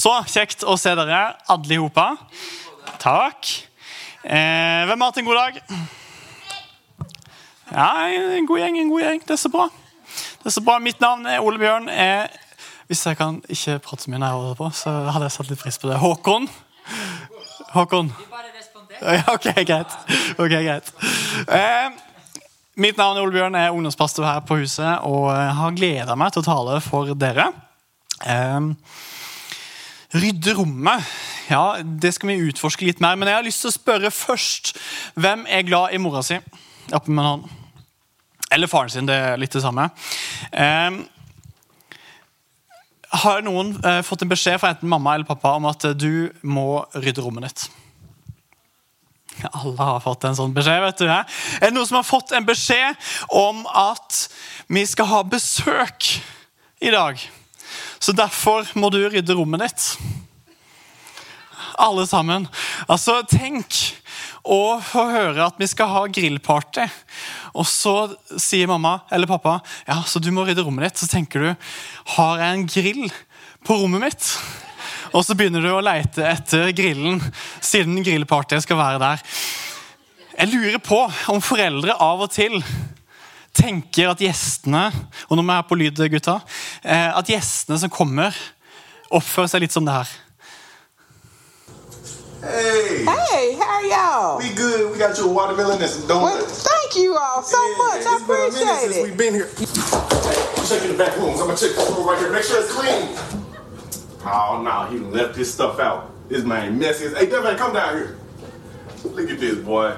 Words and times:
Så 0.00 0.12
kjekt 0.32 0.62
å 0.64 0.78
se 0.80 0.92
dere, 0.96 1.18
alle 1.50 1.74
i 1.74 1.78
hopa. 1.80 2.14
Takk. 3.02 3.48
Eh, 4.24 4.86
hvem 4.88 5.02
har 5.02 5.10
hatt 5.10 5.18
en 5.20 5.26
god 5.26 5.36
dag? 5.36 5.58
Ja, 7.70 7.88
en 8.08 8.46
god 8.48 8.62
gjeng. 8.62 8.78
en 8.80 8.88
god 8.88 9.02
gjeng. 9.04 9.20
Det 9.26 9.34
er 9.36 9.40
så 9.42 9.50
bra. 9.52 9.66
Det 10.40 10.48
er 10.48 10.54
så 10.56 10.62
bra. 10.64 10.78
Mitt 10.80 11.02
navn 11.04 11.26
er 11.28 11.44
Ole 11.44 11.60
Bjørn. 11.60 11.90
Eh, 11.92 12.32
hvis 12.88 13.04
jeg 13.06 13.18
kan 13.18 13.42
ikke 13.44 13.76
prate 13.84 14.06
så 14.06 14.10
mye 14.10 14.22
når 14.22 14.30
jeg 14.32 14.38
holder 14.38 14.56
på, 14.62 14.70
så 14.78 14.94
hadde 15.12 15.28
jeg 15.28 15.36
satt 15.36 15.52
litt 15.52 15.62
pris 15.66 15.80
på 15.82 15.92
det. 15.92 16.00
Håkon. 16.00 16.48
Håkon. 17.74 18.10
Ja, 19.00 19.20
ok, 19.34 19.50
greit. 19.68 20.00
Ok, 20.40 20.56
greit. 20.56 20.90
Eh, 21.44 21.92
mitt 22.80 22.96
navn 22.96 23.20
er 23.20 23.26
Ole 23.26 23.36
Bjørn, 23.36 23.60
jeg 23.60 23.68
er 23.68 23.76
ungdomspastor 23.76 24.24
her 24.24 24.40
på 24.48 24.62
huset 24.62 25.04
og 25.04 25.28
har 25.28 25.76
gleda 25.76 26.16
meg 26.16 26.32
til 26.32 26.40
å 26.40 26.48
tale 26.48 26.80
for 26.88 27.12
dere. 27.20 27.50
Eh, 28.24 28.60
rydde 30.14 30.54
rommet. 30.58 31.06
Ja, 31.50 31.82
Det 31.82 32.14
skal 32.14 32.32
vi 32.32 32.50
utforske 32.50 32.86
litt 32.86 33.00
mer. 33.00 33.16
Men 33.16 33.28
jeg 33.28 33.38
har 33.38 33.46
lyst 33.46 33.62
til 33.64 33.70
å 33.70 33.76
spørre 33.78 34.10
først 34.10 34.74
hvem 35.14 35.46
er 35.48 35.66
glad 35.66 35.94
i 35.94 36.02
mora 36.02 36.22
si? 36.26 36.38
Oppe 36.92 37.10
med 37.10 37.24
hånd. 37.24 37.48
Eller 38.50 38.70
faren 38.70 38.90
sin. 38.90 39.06
Det 39.06 39.14
er 39.14 39.38
litt 39.38 39.54
det 39.54 39.62
samme. 39.62 39.90
Eh, 40.50 41.00
har 43.22 43.42
noen 43.42 43.74
eh, 43.84 44.00
fått 44.06 44.22
en 44.22 44.30
beskjed 44.30 44.60
fra 44.62 44.72
enten 44.74 44.90
mamma 44.90 45.14
eller 45.14 45.26
pappa 45.26 45.56
om 45.58 45.66
at 45.70 45.86
du 45.98 46.30
må 46.42 46.84
rydde 46.94 47.22
rommet 47.24 47.48
ditt? 47.48 47.68
Alle 49.50 49.78
har 49.78 50.02
fått 50.04 50.26
en 50.28 50.36
sånn 50.36 50.54
beskjed. 50.54 50.82
vet 50.84 51.00
du. 51.00 51.08
Er 51.08 51.24
det 51.64 51.74
noen 51.74 51.88
som 51.88 52.00
har 52.00 52.06
fått 52.06 52.34
en 52.36 52.46
beskjed 52.46 52.98
om 53.34 53.62
at 53.66 54.26
vi 54.68 54.84
skal 54.86 55.08
ha 55.10 55.22
besøk 55.26 56.10
i 56.80 56.92
dag? 56.92 57.18
Så 58.00 58.14
derfor 58.16 58.68
må 58.80 58.88
du 58.92 59.02
rydde 59.04 59.36
rommet 59.36 59.66
ditt. 59.66 59.86
Alle 61.80 62.06
sammen. 62.08 62.46
Altså, 62.88 63.20
tenk 63.28 63.76
å 64.40 64.80
få 64.84 65.04
høre 65.12 65.44
at 65.44 65.58
vi 65.60 65.68
skal 65.68 65.90
ha 65.92 66.06
grillparty, 66.08 66.86
og 67.52 67.66
så 67.68 67.94
sier 68.40 68.70
mamma 68.70 69.02
eller 69.12 69.28
pappa 69.28 69.58
ja, 69.84 69.98
så 70.08 70.20
du 70.22 70.30
må 70.32 70.46
rydde 70.48 70.64
rommet 70.64 70.88
ditt. 70.88 71.02
Så 71.02 71.10
tenker 71.12 71.44
du 71.44 71.50
har 72.16 72.40
jeg 72.40 72.56
en 72.56 72.68
grill 72.70 73.06
på 73.68 73.76
rommet 73.82 74.06
mitt? 74.08 74.30
Og 75.12 75.24
så 75.26 75.34
begynner 75.36 75.64
du 75.64 75.72
å 75.74 75.82
leite 75.84 76.24
etter 76.24 76.70
grillen 76.76 77.20
siden 77.60 78.00
grillpartyet 78.06 78.64
skal 78.64 78.80
være 78.80 79.02
der. 79.02 79.24
Jeg 80.40 80.52
lurer 80.54 80.80
på 80.80 81.02
om 81.34 81.42
foreldre 81.44 81.98
av 82.00 82.22
og 82.24 82.32
til 82.32 82.62
tenker 83.54 84.10
at 84.12 84.18
gjestene 84.22 84.86
og 85.28 85.36
nå 85.36 85.42
må 85.42 85.56
jeg 85.58 85.68
på 85.68 85.78
lyd, 85.80 86.02
gutta, 86.12 86.40
eh, 86.84 87.10
at 87.18 87.26
gjestene 87.30 87.78
som 87.82 87.90
kommer, 87.90 88.36
oppfører 89.10 89.48
seg 89.50 89.64
litt 89.64 89.72
som 89.74 89.84
det 89.84 89.94
her. 89.94 90.10
Hey. 92.42 93.04
Hey, 93.04 93.52
how 93.54 93.68
are 93.76 93.84
y'all? 93.84 94.38
We 94.38 94.48
good. 94.54 94.90
We 94.92 94.98
got 94.98 95.18
you 95.18 95.28
a 95.28 95.32
watermelon 95.32 95.80
and 95.82 95.90
some 95.90 96.08
Well, 96.08 96.38
donuts. 96.38 96.62
thank 96.66 96.96
you 96.96 97.14
all 97.14 97.42
so 97.42 97.58
Yeah, 97.60 97.76
much. 97.76 98.06
I 98.06 98.16
it's 98.16 98.24
been 98.24 98.36
a 98.36 98.50
minute 98.50 98.72
it. 98.72 98.92
since 98.94 99.02
we've 99.08 99.16
been 99.16 99.34
here. 99.34 99.48
Hey, 100.24 100.64
check 100.68 100.82
in 100.84 100.92
the 100.92 100.98
back 100.98 101.16
rooms. 101.18 101.38
I'm 101.40 101.46
gonna 101.48 101.58
check 101.58 101.76
this 101.76 101.90
room 101.90 102.06
right 102.08 102.18
here. 102.18 102.32
Make 102.32 102.44
sure 102.44 102.62
it's 102.62 102.72
clean. 102.72 103.08
Oh 104.24 104.62
no, 104.62 104.86
he 104.90 104.98
left 104.98 105.36
his 105.36 105.52
stuff 105.52 105.78
out. 105.80 106.10
This 106.30 106.42
man 106.44 106.78
messy. 106.78 107.08
Hey, 107.14 107.26
Devin, 107.26 107.56
come 107.58 107.74
down 107.74 107.94
here. 107.96 108.16
Look 109.04 109.28
at 109.30 109.38
this, 109.38 109.56
boy. 109.58 109.92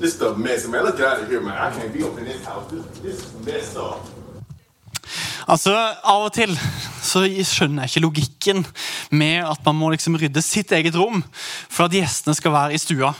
This 0.00 0.14
stuff 0.14 0.36
messy, 0.36 0.68
man. 0.68 0.84
Let's 0.84 0.96
get 0.96 1.06
out 1.06 1.22
of 1.22 1.28
here, 1.28 1.40
man. 1.40 1.56
I 1.56 1.70
can't 1.70 1.92
be 1.92 2.02
up 2.02 2.18
in 2.18 2.24
this 2.24 2.44
house. 2.44 2.70
This, 2.70 2.84
this 3.02 3.18
is 3.24 3.46
messed 3.46 3.76
up. 3.76 4.02
Altså, 5.46 5.74
Av 6.04 6.24
og 6.24 6.32
til 6.32 6.54
så 7.04 7.22
skjønner 7.28 7.84
jeg 7.84 7.92
ikke 7.92 8.02
logikken 8.02 8.62
med 9.12 9.44
at 9.44 9.60
man 9.66 9.76
må 9.76 9.90
liksom 9.92 10.16
rydde 10.18 10.42
sitt 10.42 10.72
eget 10.72 10.96
rom 10.96 11.20
for 11.68 11.86
at 11.86 11.94
gjestene 11.94 12.34
skal 12.34 12.54
være 12.54 12.74
i 12.74 12.80
stua. 12.80 13.12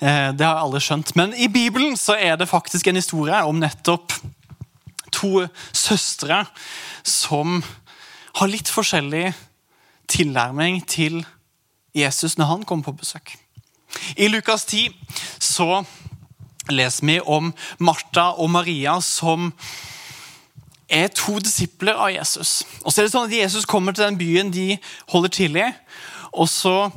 Eh, 0.00 0.30
det 0.34 0.46
har 0.46 0.56
jeg 0.56 0.64
aldri 0.64 0.80
skjønt. 0.82 1.14
Men 1.20 1.34
i 1.36 1.48
Bibelen 1.52 1.96
så 1.96 2.16
er 2.16 2.38
det 2.40 2.48
faktisk 2.48 2.88
en 2.88 2.98
historie 2.98 3.42
om 3.44 3.60
nettopp 3.60 4.16
to 5.14 5.46
søstre 5.76 6.42
som 7.06 7.60
har 8.40 8.50
litt 8.50 8.72
forskjellig 8.72 9.30
tilnærming 10.08 10.82
til 10.88 11.20
Jesus 11.94 12.38
når 12.38 12.52
han 12.54 12.64
kommer 12.64 12.90
på 12.90 12.98
besøk. 13.04 13.36
I 14.16 14.28
Lukas 14.28 14.64
10 14.64 14.88
så 15.40 15.84
leser 16.72 17.06
vi 17.06 17.18
om 17.20 17.52
Martha 17.78 18.30
og 18.36 18.50
Maria 18.52 18.98
som 19.04 19.52
er 20.88 21.10
to 21.12 21.36
disipler 21.42 21.98
av 21.98 22.12
Jesus. 22.14 22.62
Og 22.82 22.92
så 22.92 23.00
er 23.00 23.08
det 23.08 23.12
sånn 23.12 23.28
at 23.28 23.36
Jesus 23.36 23.68
kommer 23.68 23.96
til 23.96 24.06
den 24.06 24.18
byen 24.20 24.52
de 24.52 24.78
holder 25.12 25.34
til 25.34 25.58
i, 25.60 25.68
og 26.32 26.48
så 26.50 26.88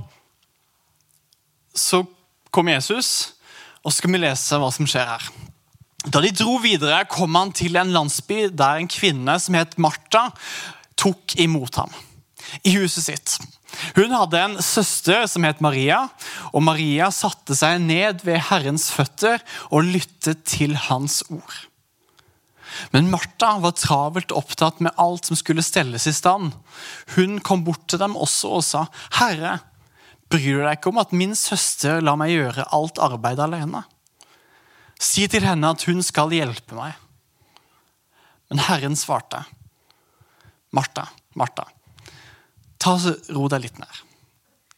så 1.72 2.02
kommer 2.52 2.76
Jesus, 2.76 3.32
og 3.80 3.94
så 3.94 4.02
skal 4.02 4.12
vi 4.12 4.20
lese 4.20 4.58
hva 4.60 4.68
som 4.76 4.88
skjer 4.90 5.08
her. 5.08 5.28
Da 6.12 6.20
de 6.20 6.34
dro 6.36 6.58
videre, 6.60 7.06
kom 7.08 7.38
han 7.38 7.54
til 7.56 7.78
en 7.80 7.94
landsby 7.96 8.50
der 8.52 8.82
en 8.82 8.92
kvinne 8.92 9.38
som 9.40 9.56
het 9.56 9.78
Martha, 9.80 10.28
tok 11.00 11.38
imot 11.40 11.80
ham 11.80 11.94
i 12.64 12.76
huset 12.78 13.08
sitt. 13.08 13.38
Hun 13.96 14.14
hadde 14.14 14.40
en 14.40 14.58
søster 14.64 15.26
som 15.32 15.46
het 15.48 15.62
Maria, 15.64 16.04
og 16.52 16.66
Maria 16.66 17.10
satte 17.16 17.56
seg 17.58 17.80
ned 17.84 18.26
ved 18.28 18.42
Herrens 18.50 18.90
føtter 18.94 19.44
og 19.70 19.88
lyttet 19.88 20.44
til 20.50 20.76
hans 20.90 21.22
ord. 21.32 21.60
Men 22.96 23.10
Martha 23.12 23.58
var 23.64 23.76
travelt 23.76 24.32
opptatt 24.36 24.80
med 24.84 24.96
alt 25.02 25.28
som 25.28 25.40
skulle 25.40 25.64
stelles 25.66 26.08
i 26.08 26.16
stand. 26.16 26.54
Hun 27.16 27.40
kom 27.44 27.66
bort 27.68 27.84
til 27.92 28.00
dem 28.02 28.16
også 28.16 28.56
og 28.60 28.64
sa, 28.64 28.86
'Herre, 29.20 29.60
bryr 30.32 30.60
du 30.60 30.64
deg 30.64 30.78
ikke 30.80 30.92
om 30.92 31.02
at 31.04 31.12
min 31.12 31.36
søster 31.36 32.02
lar 32.02 32.16
meg 32.16 32.32
gjøre 32.32 32.70
alt 32.72 33.00
arbeid 33.00 33.40
alene?' 33.40 33.84
Si 35.02 35.26
til 35.28 35.42
henne 35.42 35.66
at 35.66 35.84
hun 35.90 36.04
skal 36.06 36.30
hjelpe 36.30 36.76
meg. 36.78 36.94
Men 38.50 38.60
Herren 38.60 38.96
svarte, 38.96 39.46
'Martha, 40.72 41.08
Martha, 41.36 41.66
ta 42.82 42.98
så 43.00 43.16
ro 43.34 43.48
deg 43.52 43.68
litt 43.68 43.82
ned.' 43.82 44.02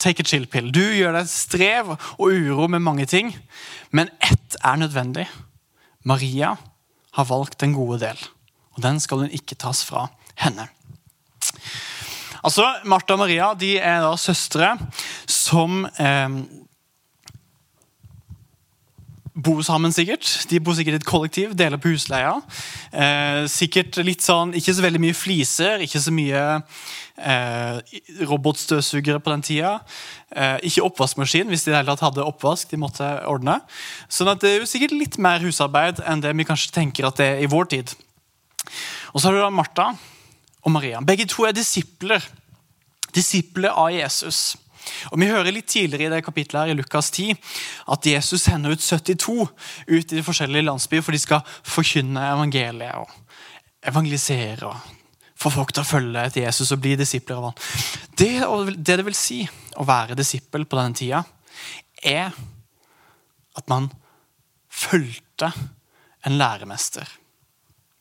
Take 0.04 0.20
a 0.20 0.28
chill 0.28 0.50
pill. 0.52 0.68
Du 0.76 0.84
gjør 0.84 1.16
deg 1.16 1.30
strev 1.32 1.94
og 1.96 2.26
uro 2.28 2.68
med 2.68 2.84
mange 2.84 3.06
ting, 3.08 3.32
men 3.96 4.12
ett 4.20 4.58
er 4.60 4.82
nødvendig. 4.82 5.30
Maria 6.04 6.58
har 7.16 7.30
valgt 7.30 7.62
den 7.64 7.76
gode 7.78 8.02
del, 8.02 8.20
og 8.76 8.84
den 8.84 9.00
skal 9.00 9.24
hun 9.24 9.32
ikke 9.32 9.56
tas 9.56 9.86
fra 9.88 10.10
henne. 10.44 10.68
Altså, 12.44 12.66
Martha 12.84 13.16
og 13.16 13.22
Maria 13.22 13.54
de 13.56 13.78
er 13.80 14.02
da 14.04 14.12
søstre 14.20 14.74
som 15.30 15.86
eh, 15.86 16.42
bor 19.34 19.62
sammen, 19.66 19.94
sikkert. 19.94 20.28
De 20.50 20.60
bor 20.62 20.76
sikkert 20.78 21.00
i 21.00 21.02
et 21.02 21.08
kollektiv, 21.08 21.54
deler 21.58 21.80
på 21.82 21.94
husleia. 21.94 22.36
Eh, 22.94 23.46
sikkert 23.50 23.98
litt 24.06 24.22
sånn, 24.22 24.54
Ikke 24.54 24.74
så 24.74 24.86
veldig 24.86 25.02
mye 25.02 25.18
fliser, 25.18 25.82
ikke 25.82 26.02
så 26.02 26.14
mye 26.14 26.42
eh, 27.18 27.80
robotstøvsugere 28.30 29.20
på 29.20 29.34
den 29.34 29.42
tida. 29.42 29.74
Eh, 30.36 30.58
ikke 30.70 30.86
oppvaskmaskin, 30.86 31.50
hvis 31.50 31.66
de 31.66 31.74
i 31.74 31.82
hadde 32.06 32.26
oppvask. 32.26 32.70
de 32.70 32.78
måtte 32.78 33.10
ordne. 33.26 33.60
Sånn 34.08 34.30
at 34.30 34.42
det 34.42 34.50
er 34.52 34.60
jo 34.62 34.70
sikkert 34.70 34.98
litt 34.98 35.18
mer 35.18 35.40
husarbeid 35.40 36.04
enn 36.06 36.22
det 36.22 36.36
vi 36.38 36.46
kanskje 36.46 36.74
tenker 36.74 37.08
at 37.08 37.18
det 37.18 37.26
er 37.26 37.44
i 37.44 37.50
vår 37.50 37.66
tid. 37.74 37.96
Og 39.14 39.22
så 39.22 39.28
har 39.28 39.34
du 39.34 39.42
da 39.42 39.50
Martha 39.50 39.96
og 40.64 40.72
Maria. 40.72 41.02
Begge 41.02 41.26
to 41.26 41.46
er 41.46 41.54
disipler. 41.54 42.22
Disipler 43.14 43.74
av 43.74 43.90
Jesus. 43.94 44.56
Og 45.12 45.20
Vi 45.20 45.30
hører 45.30 45.52
litt 45.54 45.70
tidligere 45.72 46.10
i 46.10 46.14
det 46.16 46.24
kapittelet 46.26 46.66
her 46.66 46.74
i 46.74 46.78
Lukas 46.78 47.12
10 47.12 47.36
at 47.96 48.10
Jesus 48.10 48.46
sender 48.48 48.74
ut 48.74 48.84
72 48.84 49.48
ut 49.88 50.12
i 50.12 50.18
de 50.18 50.24
forskjellige 50.26 50.68
landsbyer 50.68 51.06
for 51.06 51.16
de 51.16 51.22
skal 51.22 51.46
forkynne 51.64 52.26
evangeliet 52.34 53.00
og 53.00 53.10
evangelisere. 53.84 54.68
og 54.68 55.36
Få 55.36 55.52
folk 55.52 55.74
til 55.74 55.84
å 55.84 55.88
følge 55.88 56.26
etter 56.28 56.46
Jesus 56.46 56.72
og 56.72 56.82
bli 56.84 56.96
disipler 57.00 57.40
av 57.40 57.50
ham. 57.50 57.58
Det, 58.16 58.32
det 58.78 58.98
det 59.00 59.06
vil 59.08 59.18
si 59.18 59.42
å 59.76 59.88
være 59.88 60.18
disippel 60.20 60.66
på 60.70 60.80
denne 60.80 60.96
tida, 60.98 61.24
er 62.04 62.32
at 63.54 63.70
man 63.70 63.90
fulgte 64.74 65.52
en 66.26 66.38
læremester. 66.40 67.08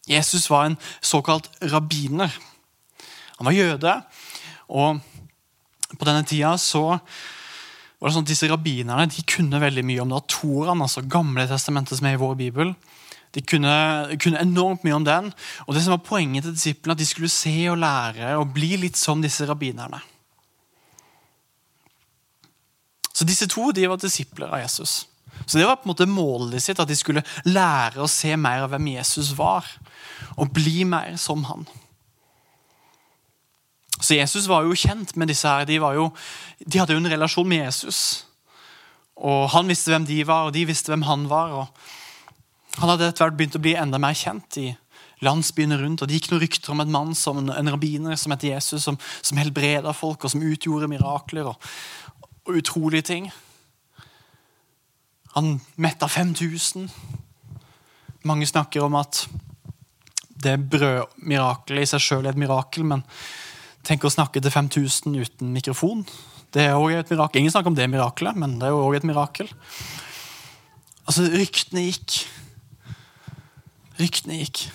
Jesus 0.08 0.49
var 0.50 0.67
en 0.67 0.78
såkalt 1.00 1.50
rabbiner. 1.73 2.32
Han 3.38 3.49
var 3.49 3.56
jøde, 3.56 3.94
og 4.69 5.00
på 5.99 6.09
denne 6.09 6.25
tida 6.29 6.55
så 6.61 6.85
var 6.93 8.11
det 8.11 8.15
sånn 8.17 8.25
at 8.27 8.33
disse 8.33 8.49
rabbinerne 8.50 9.06
de 9.12 9.23
kunne 9.29 9.61
veldig 9.62 9.85
mye 9.87 10.03
om 10.03 10.11
det. 10.11 10.23
Toraen, 10.33 10.83
altså 10.83 11.05
Gamle 11.06 11.47
testamentet 11.50 11.99
som 11.99 12.09
er 12.09 12.17
i 12.17 12.23
vår 12.23 12.35
bibel. 12.41 12.73
De 13.33 13.41
kunne, 13.47 13.75
kunne 14.21 14.43
enormt 14.43 14.83
mye 14.85 14.97
om 14.99 15.06
den. 15.06 15.31
Og 15.67 15.77
det 15.77 15.85
som 15.85 15.94
var 15.94 16.03
Poenget 16.05 16.44
til 16.44 16.56
disiplene 16.56 16.97
at 16.97 17.00
de 17.00 17.06
skulle 17.09 17.31
se 17.33 17.55
og 17.73 17.79
lære 17.81 18.35
og 18.41 18.50
bli 18.56 18.75
litt 18.83 18.99
som 18.99 19.23
disse 19.23 19.47
rabbinerne. 19.49 20.03
Så 23.12 23.29
disse 23.29 23.47
to 23.47 23.71
de 23.77 23.87
var 23.88 24.00
disipler 24.00 24.50
av 24.50 24.62
Jesus. 24.65 25.06
Så 25.47 25.59
Det 25.59 25.67
var 25.67 25.77
på 25.77 25.87
en 25.87 25.93
måte 25.93 26.06
målet 26.06 26.62
sitt, 26.62 26.81
at 26.81 26.88
de 26.88 26.97
skulle 26.97 27.25
lære 27.45 28.03
å 28.03 28.11
se 28.11 28.35
mer 28.37 28.65
av 28.65 28.73
hvem 28.73 28.93
Jesus 28.97 29.33
var. 29.38 29.67
Og 30.37 30.53
bli 30.53 30.85
mer 30.88 31.17
som 31.21 31.45
han. 31.49 31.67
Så 34.02 34.19
Jesus 34.19 34.49
var 34.50 34.66
jo 34.66 34.76
kjent 34.76 35.14
med 35.16 35.31
disse 35.31 35.49
her. 35.49 35.66
De, 35.69 35.78
var 35.82 35.94
jo, 35.94 36.10
de 36.66 36.81
hadde 36.81 36.96
jo 36.96 37.00
en 37.02 37.12
relasjon 37.12 37.49
med 37.49 37.64
Jesus. 37.64 38.26
Og 39.22 39.50
Han 39.54 39.70
visste 39.70 39.93
hvem 39.93 40.06
de 40.08 40.22
var, 40.26 40.49
og 40.49 40.56
de 40.56 40.66
visste 40.66 40.90
hvem 40.90 41.06
han 41.06 41.28
var. 41.31 41.52
og 41.54 42.81
Han 42.81 42.90
hadde 42.90 43.12
etter 43.12 43.26
hvert 43.26 43.38
begynt 43.38 43.58
å 43.60 43.62
bli 43.62 43.76
enda 43.78 44.00
mer 44.02 44.16
kjent 44.19 44.58
i 44.58 44.72
landsbyene 45.22 45.78
rundt. 45.78 46.02
og 46.02 46.10
Det 46.10 46.19
gikk 46.19 46.32
noen 46.32 46.43
rykter 46.43 46.75
om 46.75 46.82
en 46.82 46.93
mann, 46.93 47.14
som 47.14 47.38
en, 47.38 47.52
en 47.54 47.72
rabbiner 47.75 48.19
som 48.19 48.34
het 48.34 48.49
Jesus, 48.49 48.82
som, 48.82 48.99
som 49.22 49.38
helbreda 49.38 49.94
folk, 49.94 50.25
og 50.25 50.34
som 50.34 50.43
utgjorde 50.43 50.90
mirakler 50.90 51.52
og, 51.52 51.70
og 52.43 52.58
utrolige 52.58 53.06
ting. 53.12 53.31
Han 55.37 55.54
metta 55.81 56.08
5000. 56.10 56.90
Mange 58.28 58.46
snakker 58.46 58.82
om 58.84 58.99
at 58.99 59.25
det 60.43 60.58
brødmirakelet 60.70 61.87
i 61.87 61.90
seg 61.93 62.02
sjøl 62.02 62.26
er 62.26 62.34
et 62.34 62.40
mirakel, 62.40 62.84
men 62.87 63.04
tenk 63.87 64.05
å 64.06 64.12
snakke 64.12 64.43
til 64.43 64.55
5000 64.55 65.17
uten 65.19 65.52
mikrofon. 65.55 66.05
Det 66.52 66.67
er 66.67 66.76
også 66.76 67.00
et 67.00 67.11
mirakel. 67.14 67.43
Ingen 67.43 67.55
snakker 67.55 67.73
om 67.73 67.79
det 67.79 67.88
mirakelet, 67.90 68.38
men 68.38 68.58
det 68.61 68.69
er 68.69 68.75
jo 68.75 68.84
også 68.84 69.00
et 69.00 69.08
mirakel. 69.08 69.50
Altså, 71.08 71.26
ryktene 71.32 71.87
gikk. 71.88 72.20
Ryktene 74.00 74.38
gikk. 74.43 74.67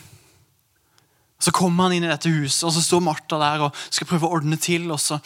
Så 1.39 1.53
kommer 1.53 1.87
han 1.87 1.95
inn 1.97 2.07
i 2.07 2.09
dette 2.09 2.31
huset, 2.33 2.65
og 2.65 2.73
så 2.73 2.81
står 2.83 3.03
Martha 3.05 3.37
der 3.39 3.67
og 3.67 3.83
skal 3.93 4.09
prøve 4.09 4.27
å 4.27 4.39
ordne 4.39 4.57
til. 4.59 4.89
Og 4.91 4.99
så, 4.99 5.19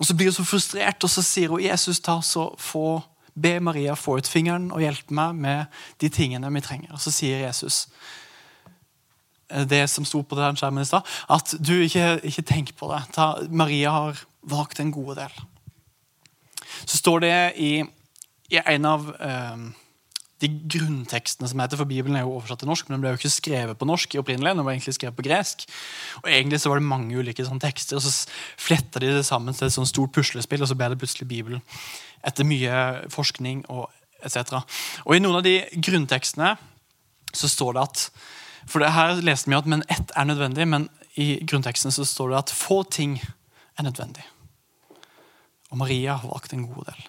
og 0.00 0.08
så 0.08 0.16
blir 0.16 0.32
hun 0.32 0.38
så 0.40 0.46
frustrert, 0.48 1.04
og 1.04 1.12
så 1.12 1.24
sier 1.24 1.52
hun 1.52 1.62
Jesus 1.62 2.00
ta 2.02 2.18
så 2.24 2.48
få, 2.58 3.02
be 3.36 3.58
Maria 3.62 3.94
få 3.94 4.18
ut 4.18 4.28
fingeren 4.28 4.70
og 4.74 4.82
hjelpe 4.82 5.14
meg 5.14 5.36
med 5.38 5.82
de 6.02 6.10
tingene 6.12 6.50
vi 6.56 6.64
trenger. 6.64 6.96
Og 6.96 7.04
så 7.04 7.12
sier 7.14 7.44
Jesus 7.44 7.84
det 9.70 9.84
som 9.90 10.06
sto 10.08 10.22
på 10.22 10.38
den 10.38 10.58
skjermen 10.58 10.84
i 10.84 10.88
stad, 10.88 11.06
at 11.30 11.54
du 11.58 11.74
ikke, 11.84 12.20
ikke 12.26 12.46
tenk 12.46 12.74
på 12.78 12.90
det. 12.92 13.02
Ta, 13.16 13.32
Maria 13.50 13.92
har 13.94 14.24
valgt 14.50 14.80
en 14.80 14.92
god 14.94 15.16
del. 15.20 15.40
Så 16.86 17.00
står 17.00 17.24
det 17.26 17.36
i, 17.60 17.72
i 18.50 18.60
en 18.62 18.88
av 18.88 19.10
eh, 19.20 19.64
de 20.40 20.48
grunntekstene 20.72 21.48
som 21.50 21.60
heter, 21.60 21.76
for 21.76 21.88
Bibelen 21.88 22.16
er 22.16 22.24
jo 22.24 22.36
oversatt 22.38 22.62
til 22.62 22.70
norsk, 22.70 22.88
men 22.88 22.96
den 22.96 23.04
ble 23.04 23.12
jo 23.12 23.20
ikke 23.20 23.32
skrevet 23.32 23.78
på 23.80 23.88
norsk 23.88 24.16
opprinnelig, 24.22 24.54
den 24.56 24.64
var 24.64 24.72
egentlig 24.72 24.96
skrevet 24.96 25.18
på 25.18 25.26
gresk. 25.26 25.66
Og 26.22 26.30
egentlig 26.32 26.62
så 26.62 26.72
var 26.72 26.80
det 26.80 26.88
mange 26.88 27.20
ulike 27.20 27.44
sånne 27.44 27.62
tekster, 27.62 27.98
og 27.98 28.04
så 28.06 28.30
fletta 28.60 29.02
de 29.02 29.12
det 29.18 29.26
sammen 29.28 29.56
til 29.56 29.68
et 29.68 29.76
sånt 29.76 29.90
stort 29.90 30.14
puslespill, 30.16 30.64
og 30.64 30.70
så 30.70 30.78
ble 30.78 30.92
det 30.92 31.00
plutselig 31.02 31.28
Bibelen. 31.28 31.64
Etter 32.24 32.48
mye 32.48 32.80
forskning 33.12 33.66
og 33.72 33.88
etc. 34.24 34.62
Og 35.04 35.16
i 35.16 35.22
noen 35.22 35.40
av 35.40 35.44
de 35.44 35.58
grunntekstene 35.76 36.54
så 37.36 37.48
står 37.48 37.76
det 37.76 37.84
at 37.84 38.06
For 38.66 38.82
det 38.82 38.92
her 38.92 39.20
leste 39.24 39.50
vi 39.50 39.56
at 39.56 39.68
men 39.70 39.84
ett 39.88 40.12
er 40.16 40.28
nødvendig, 40.28 40.66
men 40.68 40.88
i 41.16 41.40
grunnteksten 41.44 41.92
så 41.92 42.04
står 42.04 42.30
det 42.30 42.42
at 42.42 42.52
få 42.54 42.82
ting 42.82 43.16
er 43.78 43.82
nødvendig. 43.82 44.26
Og 45.70 45.78
Maria 45.78 46.18
har 46.18 46.28
valgt 46.28 46.52
en 46.52 46.66
god 46.66 46.90
del. 46.90 47.08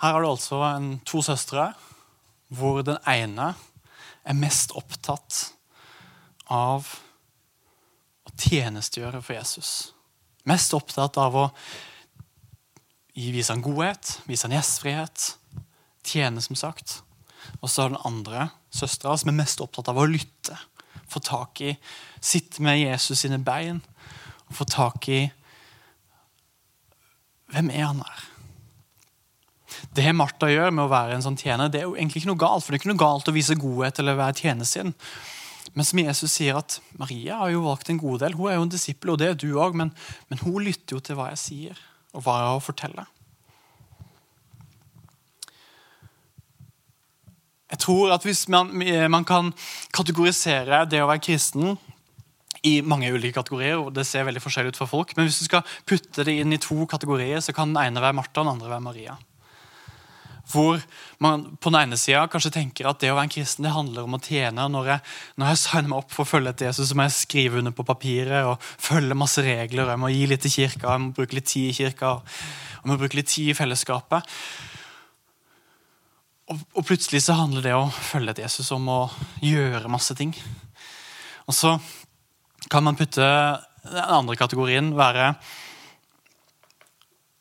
Her 0.00 0.12
har 0.12 0.22
du 0.22 0.30
altså 0.30 0.62
en, 0.64 1.00
to 1.04 1.20
søstre 1.22 1.72
hvor 2.48 2.80
den 2.82 2.96
ene 3.06 3.52
er 4.24 4.36
mest 4.38 4.72
opptatt 4.74 5.50
av 6.50 6.88
å 8.24 8.32
tjenestegjøre 8.32 9.20
for 9.22 9.36
Jesus. 9.36 9.72
Mest 10.50 10.74
opptatt 10.74 11.18
av 11.20 11.36
å 11.38 11.46
vise 13.14 13.52
han 13.52 13.62
godhet, 13.62 14.16
vise 14.26 14.48
han 14.48 14.56
gjestfrihet, 14.56 15.34
tjene, 16.06 16.42
som 16.42 16.58
sagt. 16.58 17.00
Og 17.60 17.70
så 17.70 17.88
den 17.88 18.00
andre 18.06 18.48
søstera 18.74 19.16
som 19.18 19.30
er 19.32 19.38
mest 19.40 19.62
opptatt 19.62 19.90
av 19.92 20.00
å 20.00 20.08
lytte. 20.08 20.56
Få 21.10 21.22
tak 21.24 21.62
i 21.64 21.74
Sitte 22.20 22.60
med 22.62 22.76
Jesus 22.76 23.22
sine 23.22 23.38
bein 23.40 23.78
og 24.50 24.56
få 24.58 24.66
tak 24.68 25.06
i 25.08 25.22
Hvem 27.50 27.70
er 27.72 27.86
han 27.86 28.02
her? 28.04 28.26
Det 29.96 30.12
Martha 30.14 30.50
gjør 30.50 30.70
med 30.74 30.84
å 30.84 30.90
være 30.92 31.16
en 31.16 31.24
sånn 31.24 31.38
tjener, 31.40 31.70
det 31.72 31.80
er 31.80 31.88
jo 31.88 31.96
egentlig 31.96 32.20
ikke 32.20 32.30
noe 32.30 32.42
galt. 32.42 32.62
For 32.62 32.70
det 32.70 32.78
er 32.78 32.82
ikke 32.82 32.90
noe 32.92 33.00
galt 33.00 33.30
å 33.30 33.34
vise 33.34 33.56
godhet 33.58 33.98
eller 34.02 34.18
være 34.18 34.36
tjenersinn. 34.38 34.92
Men 35.74 35.86
som 35.86 36.00
Jesus 36.02 36.34
sier 36.34 36.58
at 36.58 36.80
Maria 36.98 37.38
har 37.42 37.52
jo 37.52 37.62
valgt 37.64 37.92
en 37.92 38.00
god 38.00 38.24
del. 38.24 38.34
Hun 38.38 38.50
er 38.50 38.58
jo 38.58 38.66
en 38.66 38.72
disippel, 38.72 39.12
og 39.12 39.20
det 39.20 39.28
er 39.30 39.38
du 39.38 39.48
òg, 39.54 39.76
men, 39.78 39.92
men, 40.30 40.42
hun 40.42 40.64
lytter 40.66 40.96
jo 40.96 41.02
til 41.04 41.18
hva 41.18 41.30
jeg 41.30 41.42
sier, 41.44 41.82
og 42.14 42.24
hva 42.24 42.38
jeg 42.40 42.48
har 42.48 42.58
å 42.58 42.64
fortelle. 42.64 43.06
Jeg 47.70 47.78
tror 47.86 48.10
at 48.16 48.26
hvis 48.26 48.48
man, 48.50 48.72
man 49.14 49.24
kan 49.24 49.52
kategorisere 49.94 50.82
det 50.90 51.04
å 51.04 51.06
være 51.06 51.22
kristen 51.22 51.76
i 52.66 52.80
mange 52.82 53.08
ulike 53.14 53.38
kategorier, 53.38 53.78
og 53.78 53.94
det 53.94 54.04
ser 54.08 54.26
veldig 54.26 54.42
forskjellig 54.42 54.74
ut 54.74 54.80
for 54.82 54.90
folk, 54.90 55.14
men 55.16 55.28
hvis 55.28 55.38
du 55.40 55.46
skal 55.46 55.62
putte 55.88 56.26
det 56.26 56.34
inn 56.42 56.52
i 56.52 56.60
to 56.60 56.82
kategorier, 56.90 57.38
så 57.40 57.54
kan 57.56 57.70
den 57.70 57.80
ene 57.86 58.02
være 58.02 58.18
Martha, 58.18 58.42
og 58.42 58.48
den 58.48 58.56
andre 58.56 58.72
være 58.74 58.86
Maria. 58.90 59.14
Hvor 60.50 60.80
man 61.22 61.44
på 61.60 61.70
den 61.70 61.80
ene 61.84 61.98
sida 62.00 62.24
kanskje 62.30 62.52
tenker 62.54 62.88
at 62.90 63.00
det 63.02 63.12
å 63.12 63.16
være 63.18 63.28
en 63.28 63.34
kristen 63.34 63.66
det 63.66 63.74
handler 63.74 64.06
om 64.06 64.16
å 64.16 64.22
tjene. 64.24 64.66
Når 64.72 64.88
jeg, 64.92 65.04
når 65.38 65.52
jeg 65.52 65.60
signer 65.62 65.92
meg 65.92 66.00
opp 66.00 66.14
for 66.14 66.24
å 66.24 66.30
følge 66.30 66.54
etter 66.54 66.70
Jesus, 66.70 66.90
så 66.90 66.98
må 66.98 67.06
jeg 67.06 67.18
skrive 67.18 67.60
under 67.60 67.74
på 67.76 67.86
papiret 67.86 68.48
og 68.48 68.58
følge 68.60 69.18
masse 69.18 69.44
regler. 69.46 69.92
Jeg 69.92 70.02
må 70.02 70.10
gi 70.10 70.26
litt 70.30 70.42
til 70.46 70.56
kirka, 70.56 70.96
jeg 70.96 71.04
må 71.04 71.14
bruke 71.16 71.38
litt 71.38 71.48
tid 71.52 71.70
i 71.70 71.76
kirka 71.76 72.16
og 72.16 72.34
jeg 72.80 72.88
må 72.88 72.96
bruke 72.96 73.18
litt 73.18 73.28
tid 73.28 73.52
i 73.52 73.56
fellesskapet. 73.56 74.34
Og, 76.50 76.62
og 76.74 76.86
plutselig 76.88 77.22
så 77.26 77.36
handler 77.38 77.66
det 77.66 77.76
å 77.76 77.86
følge 77.92 78.32
etter 78.32 78.46
Jesus 78.48 78.72
om 78.74 78.88
å 78.90 79.00
gjøre 79.44 79.92
masse 79.92 80.16
ting. 80.18 80.32
Og 81.46 81.54
så 81.54 81.76
kan 82.72 82.86
man 82.86 82.98
putte 82.98 83.26
den 83.84 84.00
andre 84.02 84.36
kategorien 84.38 84.92
være 84.96 85.34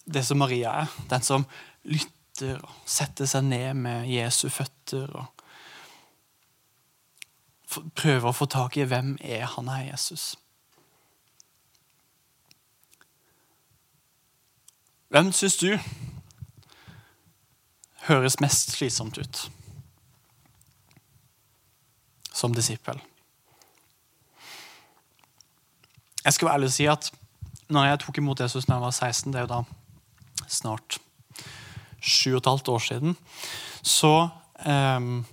det 0.09 0.23
som 0.25 0.39
Maria 0.41 0.81
er. 0.83 0.95
Den 1.09 1.25
som 1.25 1.45
lytter 1.87 2.18
føtter 2.39 2.61
og 2.63 2.71
sette 2.87 3.27
seg 3.27 3.43
ned 3.43 3.73
med 3.75 4.07
Jesu 4.07 4.49
føtter. 4.49 5.09
og 5.15 5.25
Prøve 7.95 8.29
å 8.29 8.33
få 8.33 8.45
tak 8.45 8.77
i 8.77 8.83
hvem 8.87 9.17
er 9.21 9.45
han 9.45 9.67
er 9.69 9.91
Jesus. 9.91 10.37
Hvem 15.09 15.31
syns 15.33 15.57
du 15.57 15.79
høres 18.07 18.39
mest 18.39 18.71
slitsomt 18.77 19.17
ut 19.17 19.51
som 22.33 22.53
disippel? 22.53 22.99
Jeg 26.23 26.33
skal 26.33 26.45
være 26.45 26.55
ærlig 26.59 26.69
og 26.69 26.73
si 26.73 26.85
at 26.85 27.11
når 27.69 27.85
jeg 27.85 27.99
tok 28.01 28.17
imot 28.17 28.39
Jesus 28.39 28.65
da 28.65 28.73
jeg 28.77 28.81
var 28.81 28.91
16, 28.91 29.33
det 29.33 29.39
er 29.39 29.45
jo 29.45 29.53
da 29.53 29.63
snart 30.49 30.99
sju 32.01 32.35
og 32.35 32.41
et 32.41 32.49
halvt 32.51 32.71
år 32.73 32.85
siden, 32.85 33.15
så 33.81 34.13
um, 34.65 35.25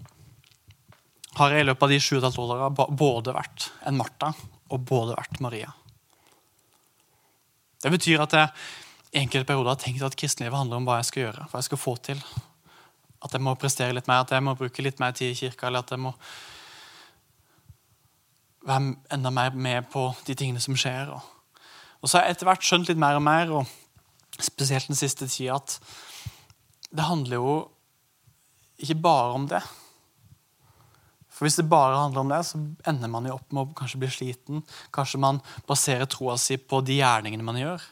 har 1.37 1.53
jeg 1.53 1.65
i 1.65 1.69
løpet 1.69 1.87
av 1.87 1.93
de 1.93 2.01
sju 2.01 2.17
og 2.17 2.21
et 2.21 2.29
halvt 2.29 2.43
åra 2.45 2.71
både 2.89 3.35
vært 3.37 3.71
en 3.89 3.99
Martha 3.99 4.33
og 4.73 4.83
både 4.89 5.17
vært 5.19 5.41
Maria. 5.45 5.71
Det 7.83 7.93
betyr 7.93 8.25
at 8.25 8.35
jeg 8.35 8.51
i 9.13 9.23
enkelte 9.23 9.47
perioder 9.49 9.75
har 9.75 9.81
tenkt 9.81 10.05
at 10.05 10.17
kristenlivet 10.19 10.59
handler 10.59 10.81
om 10.81 10.89
hva 10.89 10.99
jeg 11.01 11.11
skal 11.11 11.23
gjøre, 11.27 11.47
hva 11.51 11.61
jeg 11.61 11.69
skal 11.69 11.81
få 11.81 11.95
til. 12.09 12.21
At 13.25 13.33
jeg 13.33 13.45
må 13.45 13.55
prestere 13.61 13.95
litt 13.97 14.09
mer, 14.11 14.25
at 14.25 14.33
jeg 14.35 14.45
må 14.45 14.57
bruke 14.59 14.85
litt 14.85 15.01
mer 15.01 15.15
tid 15.17 15.33
i 15.33 15.39
kirka, 15.39 15.69
eller 15.69 15.85
at 15.85 15.93
jeg 15.95 16.03
må 16.03 16.13
være 18.67 18.97
enda 19.15 19.31
mer 19.31 19.55
med 19.55 19.87
på 19.93 20.09
de 20.27 20.35
tingene 20.35 20.61
som 20.63 20.77
skjer. 20.77 21.13
Og 21.15 22.09
så 22.09 22.19
har 22.19 22.27
jeg 22.27 22.37
etter 22.37 22.51
hvert 22.51 22.67
skjønt 22.67 22.91
litt 22.91 23.01
mer 23.01 23.19
og 23.21 23.25
mer, 23.25 23.53
og 23.61 24.43
spesielt 24.43 24.91
den 24.91 24.99
siste 24.99 25.29
tida, 25.31 25.61
at 25.61 25.79
det 26.97 27.05
handler 27.05 27.37
jo 27.37 27.57
ikke 28.83 28.99
bare 29.05 29.35
om 29.37 29.47
det. 29.51 29.63
For 31.37 31.45
Hvis 31.45 31.59
det 31.61 31.69
bare 31.69 31.99
handler 31.99 32.21
om 32.21 32.33
det, 32.33 32.41
så 32.49 32.61
ender 32.89 33.11
man 33.13 33.27
jo 33.29 33.35
opp 33.37 33.53
med 33.53 33.67
å 33.67 33.77
kanskje 33.77 34.01
bli 34.01 34.09
sliten. 34.13 34.63
Kanskje 34.95 35.21
man 35.21 35.43
baserer 35.69 36.09
troa 36.09 36.39
si 36.41 36.57
på 36.57 36.81
de 36.81 36.97
gjerningene 37.03 37.45
man 37.45 37.61
gjør, 37.61 37.83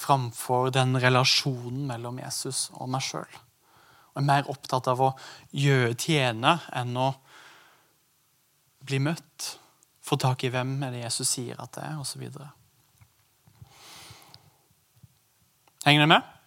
framfor 0.00 0.72
den 0.72 0.96
relasjonen 1.02 1.84
mellom 1.90 2.22
Jesus 2.22 2.70
og 2.78 2.88
meg 2.94 3.04
sjøl. 3.04 3.40
Og 4.14 4.22
er 4.22 4.28
mer 4.30 4.48
opptatt 4.48 4.88
av 4.88 5.02
å 5.04 5.10
gjøre, 5.52 5.92
tjene 6.00 6.56
enn 6.72 6.96
å 6.96 7.10
bli 8.88 9.02
møtt. 9.04 9.52
Få 10.00 10.16
tak 10.16 10.48
i 10.48 10.52
hvem 10.52 10.78
er 10.86 10.96
det 10.96 11.04
Jesus 11.04 11.36
sier 11.36 11.60
at 11.60 11.76
det 11.76 11.84
er, 11.84 12.00
osv. 12.00 12.24
Henger 15.84 16.00
dere 16.00 16.12
med? 16.16 16.39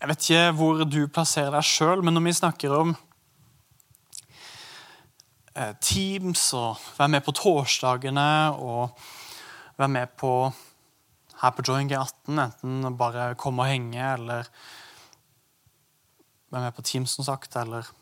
Jeg 0.00 0.08
vet 0.08 0.26
ikke 0.30 0.52
hvor 0.56 0.78
du 0.88 1.02
plasserer 1.12 1.52
deg 1.52 1.66
sjøl, 1.68 2.00
men 2.00 2.14
når 2.16 2.22
vi 2.24 2.32
snakker 2.32 2.72
om 2.72 2.94
eh, 5.52 5.74
Teams 5.76 6.44
og 6.56 6.80
være 6.96 7.12
med 7.12 7.26
på 7.26 7.34
torsdagene 7.36 8.30
og 8.56 8.94
være 9.76 9.90
med 9.92 10.14
på 10.16 10.30
her 11.42 11.52
på 11.52 11.64
Join 11.68 11.92
G18, 11.92 12.32
enten 12.32 12.96
bare 12.96 13.34
komme 13.36 13.66
og 13.66 13.68
henge 13.68 14.00
eller 14.14 14.48
være 16.48 16.64
med 16.64 16.78
på 16.80 16.86
Teams, 16.88 17.18
som 17.18 17.28
sagt, 17.28 17.60
eller 17.60 17.92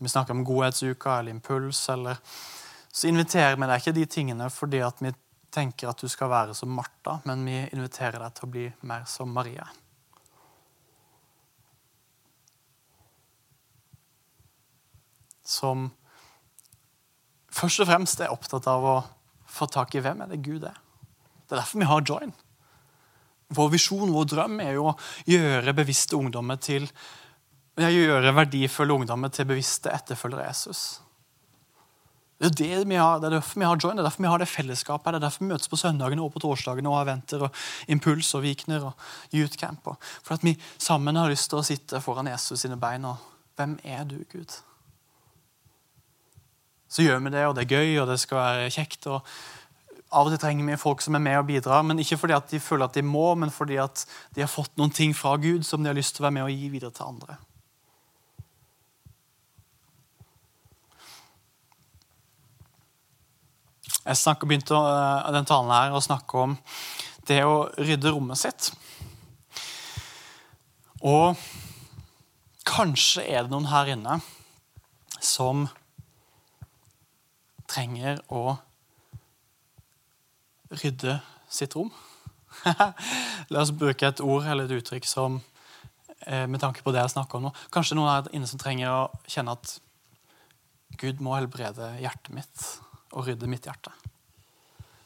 vi 0.00 0.08
snakker 0.08 0.32
om 0.32 0.44
Godhetsuka 0.48 1.18
eller 1.18 1.36
Impuls, 1.36 1.88
eller 1.92 2.16
Så 2.92 3.08
inviterer 3.08 3.56
vi 3.56 3.68
deg 3.68 3.80
ikke 3.80 3.98
de 4.00 4.08
tingene 4.16 4.50
fordi 4.52 4.80
at 4.84 4.96
vi 5.00 5.12
tenker 5.52 5.92
at 5.92 6.00
du 6.00 6.08
skal 6.08 6.32
være 6.32 6.56
som 6.56 6.72
Martha, 6.72 7.20
men 7.24 7.44
vi 7.44 7.68
inviterer 7.68 8.16
deg 8.20 8.32
til 8.32 8.48
å 8.48 8.52
bli 8.56 8.66
mer 8.88 9.04
som 9.04 9.28
Maria. 9.28 9.68
Som 15.52 15.90
først 17.52 17.84
og 17.84 17.90
fremst 17.90 18.22
er 18.22 18.32
opptatt 18.32 18.68
av 18.70 18.86
å 18.88 18.96
få 19.52 19.68
tak 19.68 19.94
i 19.94 20.02
hvem 20.04 20.24
er 20.24 20.32
det 20.32 20.40
Gud 20.44 20.64
er. 20.64 20.78
Det 21.44 21.56
er 21.56 21.60
derfor 21.60 21.82
vi 21.82 21.90
har 21.90 22.06
Join. 22.08 22.32
Vår 23.52 23.72
visjon, 23.74 24.12
vår 24.14 24.30
drøm, 24.30 24.60
er 24.64 24.78
jo 24.78 24.88
å 24.88 24.98
gjøre 25.28 25.74
bevisste 25.76 26.16
ungdommer 26.16 26.60
til 26.62 26.88
gjøre 27.76 28.34
verdifulle 28.36 28.96
ungdommer 28.96 29.32
til 29.32 29.48
bevisste 29.48 29.92
etterfølgere 29.92 30.44
av 30.44 30.50
Jesus. 30.50 30.82
Det 32.42 32.48
er, 32.48 32.54
det, 32.58 32.88
vi 32.90 32.96
har, 32.98 33.20
det 33.22 33.28
er 33.28 33.36
derfor 33.36 33.60
vi 33.60 33.66
har 33.68 33.78
Join, 33.78 33.96
det 33.96 34.02
er 34.02 34.08
derfor 34.08 34.24
vi 34.24 34.30
har 34.32 34.42
det 34.42 34.48
fellesskapet. 34.50 35.12
Det 35.12 35.20
er 35.20 35.24
derfor 35.28 35.44
vi 35.44 35.50
møtes 35.52 35.70
på 35.70 35.78
søndagene 35.78 36.24
og 36.24 36.32
på 36.34 36.42
torsdagene 36.42 36.90
og 36.90 36.96
har 36.98 37.06
eventer 37.06 37.44
og 37.46 37.60
Impuls 37.92 38.32
og 38.34 38.42
Vikner 38.42 38.88
og 38.88 39.36
Youthcamp. 39.36 39.92
For 40.24 40.34
at 40.34 40.44
vi 40.44 40.56
sammen 40.74 41.20
har 41.20 41.30
lyst 41.30 41.52
til 41.52 41.60
å 41.60 41.66
sitte 41.66 42.02
foran 42.02 42.32
Jesus 42.32 42.64
sine 42.64 42.80
bein 42.80 43.06
og 43.08 43.28
Hvem 43.52 43.76
er 43.84 44.06
du, 44.08 44.16
Gud? 44.32 44.54
Så 46.92 47.06
gjør 47.06 47.22
vi 47.24 47.32
det, 47.32 47.46
og 47.48 47.56
det 47.56 47.64
er 47.64 47.78
gøy, 47.78 47.94
og 48.02 48.10
det 48.10 48.18
skal 48.20 48.38
være 48.38 48.72
kjekt. 48.74 49.06
og 49.08 49.24
Av 50.12 50.28
og 50.28 50.34
til 50.34 50.42
trenger 50.42 50.66
vi 50.68 50.80
folk 50.80 51.00
som 51.00 51.16
er 51.16 51.24
med 51.24 51.38
og 51.40 51.46
bidrar, 51.48 51.86
men 51.88 52.02
ikke 52.02 52.18
fordi 52.20 52.36
at 52.36 52.50
de 52.52 52.60
føler 52.60 52.84
at 52.84 52.98
de 52.98 53.04
må, 53.06 53.30
men 53.40 53.52
fordi 53.54 53.80
at 53.80 54.04
de 54.36 54.44
har 54.44 54.52
fått 54.52 54.76
noen 54.76 54.92
ting 54.92 55.16
fra 55.16 55.38
Gud 55.40 55.64
som 55.64 55.80
de 55.80 55.88
har 55.88 55.96
lyst 55.96 56.18
til 56.18 56.24
å 56.24 56.28
være 56.28 56.36
med 56.36 56.44
og 56.50 56.52
gi 56.52 56.68
videre 56.68 56.92
til 56.92 57.08
andre. 57.08 57.38
Jeg 64.02 64.18
snakker, 64.18 64.50
begynte 64.50 64.76
uh, 64.76 65.32
den 65.32 65.46
talen 65.48 65.72
her 65.72 65.94
å 65.94 66.02
snakke 66.02 66.44
om 66.44 66.56
det 67.30 67.40
å 67.46 67.68
rydde 67.78 68.12
rommet 68.12 68.40
sitt. 68.40 68.72
Og 71.00 71.38
kanskje 72.68 73.24
er 73.24 73.46
det 73.46 73.54
noen 73.54 73.70
her 73.70 73.94
inne 73.94 74.18
som 75.22 75.68
trenger 77.72 78.20
å 78.32 78.56
rydde 80.82 81.18
sitt 81.52 81.76
rom. 81.76 81.90
La 83.52 83.62
oss 83.62 83.72
bruke 83.76 84.08
et 84.08 84.20
ord 84.24 84.46
eller 84.48 84.68
et 84.68 84.76
uttrykk 84.80 85.08
som 85.08 85.40
eh, 86.26 86.46
med 86.46 86.60
tanke 86.62 86.84
på 86.84 86.92
det 86.92 87.02
jeg 87.02 87.14
snakker 87.16 87.40
om 87.40 87.48
nå. 87.48 87.54
Kanskje 87.72 87.98
noen 87.98 88.12
her 88.12 88.30
inne 88.36 88.48
som 88.48 88.60
trenger 88.60 88.92
å 88.92 89.02
kjenne 89.26 89.56
at 89.56 89.76
Gud 91.00 91.22
må 91.24 91.34
helbrede 91.36 91.94
hjertet 92.02 92.32
mitt 92.36 92.66
og 93.12 93.28
rydde 93.28 93.48
mitt 93.48 93.66
hjerte. 93.68 93.92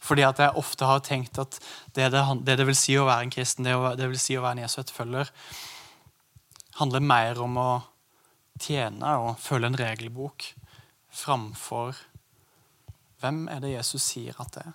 Fordi 0.07 0.23
at 0.27 0.39
jeg 0.43 0.59
ofte 0.59 0.87
har 0.87 1.03
tenkt 1.03 1.39
at 1.43 1.59
det 1.97 2.11
det, 2.15 2.23
det, 2.47 2.59
det 2.61 2.67
vil 2.69 2.79
si 2.79 2.95
å 2.99 3.07
være 3.09 3.27
en 3.27 3.33
kristen, 3.35 3.67
det, 3.67 3.75
det 3.99 4.11
vil 4.13 4.21
si 4.23 4.37
å 4.39 4.45
være 4.45 4.59
en 4.59 4.65
Jesu 4.67 4.79
etterfølger, 4.83 5.31
handler 6.79 7.03
mer 7.03 7.41
om 7.43 7.57
å 7.59 7.71
tjene 8.63 9.17
og 9.23 9.41
følge 9.43 9.73
en 9.73 9.79
regelbok 9.81 10.51
framfor 11.17 11.97
hvem 13.21 13.47
er 13.49 13.63
det 13.63 13.73
Jesus 13.73 14.03
sier 14.03 14.37
at 14.43 14.53
det 14.55 14.67
er. 14.67 14.75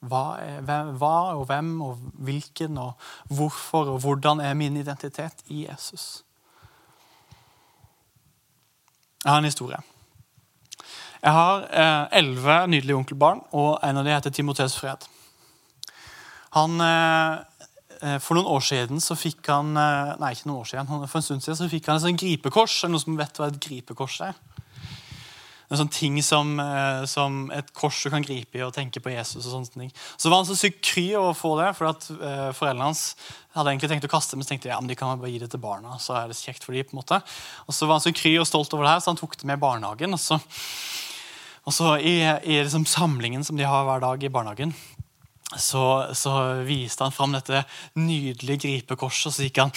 Hva, 0.00 0.24
er, 0.40 0.92
hva 0.96 1.16
og 1.36 1.44
hvem 1.50 1.74
og 1.84 1.98
hvilken 2.24 2.78
og 2.80 3.10
hvorfor 3.28 3.92
og 3.94 4.00
hvordan 4.00 4.40
er 4.40 4.56
min 4.56 4.78
identitet 4.80 5.44
i 5.52 5.66
Jesus? 5.66 6.22
Jeg 9.20 9.32
har 9.32 9.38
en 9.38 9.44
historie. 9.44 9.76
Jeg 11.20 11.32
har 11.36 11.66
eh, 11.68 12.18
elleve 12.18 12.62
eh, 12.62 12.68
nydelige 12.72 12.96
onkelbarn, 12.96 13.42
og 13.52 13.74
en 13.84 14.00
av 14.00 14.06
dem 14.06 14.14
heter 14.14 14.32
Timoteus 14.32 14.78
Fred. 14.80 15.04
Han, 16.56 16.80
eh, 16.80 17.34
eh, 18.00 18.16
for 18.18 18.38
noen 18.38 18.48
år 18.48 18.64
siden 18.64 19.02
så 19.04 19.14
fikk 19.18 19.50
han 19.52 19.76
eh, 19.76 20.14
Nei, 20.22 20.32
ikke 20.32 20.48
noen 20.48 20.62
år 20.62 20.70
siden, 20.72 20.88
for 21.04 21.20
en 21.20 21.26
stund 21.26 21.44
siden 21.44 21.58
så 21.60 21.68
fikk 21.68 21.90
han 21.90 22.00
et 22.00 22.06
sånt 22.06 22.22
gripekors. 22.22 22.78
Er 22.80 22.88
det 22.88 22.96
noen 22.96 23.04
som 23.04 23.20
vet 23.20 23.42
hva 23.42 23.50
et 23.50 23.60
gripekors 23.60 24.16
er? 24.30 24.40
En 25.70 25.78
sånn 25.78 25.92
ting 25.94 26.16
som, 26.26 26.56
eh, 26.58 27.04
som, 27.06 27.44
et 27.54 27.68
kors 27.76 28.02
du 28.02 28.10
kan 28.10 28.24
gripe 28.26 28.58
i 28.58 28.64
og 28.66 28.74
tenke 28.74 29.02
på 29.02 29.12
Jesus. 29.12 29.44
og 29.46 29.52
sånne 29.52 29.84
ting. 29.86 29.92
Så 30.16 30.30
var 30.30 30.42
han 30.42 30.48
så 30.48 30.58
sykt 30.58 30.82
kry 30.82 31.06
over 31.14 31.30
å 31.30 31.38
få 31.38 31.52
det, 31.60 31.68
for 31.78 31.92
at 31.92 32.08
foreldrene 32.56 32.88
hans 32.90 33.14
hadde 33.54 33.72
egentlig 33.72 33.90
tenkt 33.90 34.06
å 34.06 34.10
kaste 34.10 34.36
men 34.36 34.46
så 34.46 34.52
tenkte 34.52 34.68
jeg, 34.68 34.74
ja, 34.74 34.80
men 34.80 34.90
de 34.90 34.96
kan 34.98 35.18
bare 35.18 35.30
gi 35.30 35.38
det 35.42 35.50
til 35.50 35.62
barna. 35.62 35.96
så 35.98 36.14
er 36.18 36.28
det 36.30 36.38
kjekt 36.38 36.66
for 36.66 36.74
de 36.74 36.82
på 36.82 36.94
en 36.94 37.02
måte. 37.02 37.20
Og 37.66 37.74
Så 37.74 37.86
var 37.86 37.98
han 37.98 38.04
så 38.04 38.14
kry 38.14 38.36
og 38.38 38.46
stolt 38.46 38.72
over 38.74 38.86
det 38.86 38.94
her, 38.94 39.00
så 39.00 39.10
han 39.10 39.20
tok 39.20 39.38
det 39.38 39.46
med 39.46 39.58
i 39.58 39.64
barnehagen. 39.64 40.12
og 40.14 40.20
så 40.20 40.40
og 41.68 41.74
så 41.76 41.98
I, 41.98 42.16
i 42.24 42.56
liksom 42.62 42.86
samlingen 42.88 43.44
som 43.44 43.58
de 43.58 43.68
har 43.68 43.84
hver 43.84 44.00
dag 44.02 44.22
i 44.24 44.32
barnehagen, 44.32 44.72
så, 45.58 46.08
så 46.14 46.62
viste 46.66 47.04
han 47.04 47.14
fram 47.14 47.34
dette 47.34 47.64
nydelige 47.98 48.64
gripekorset. 48.64 49.28
og 49.30 49.34
Så 49.34 49.46
gikk 49.46 49.60
han 49.62 49.74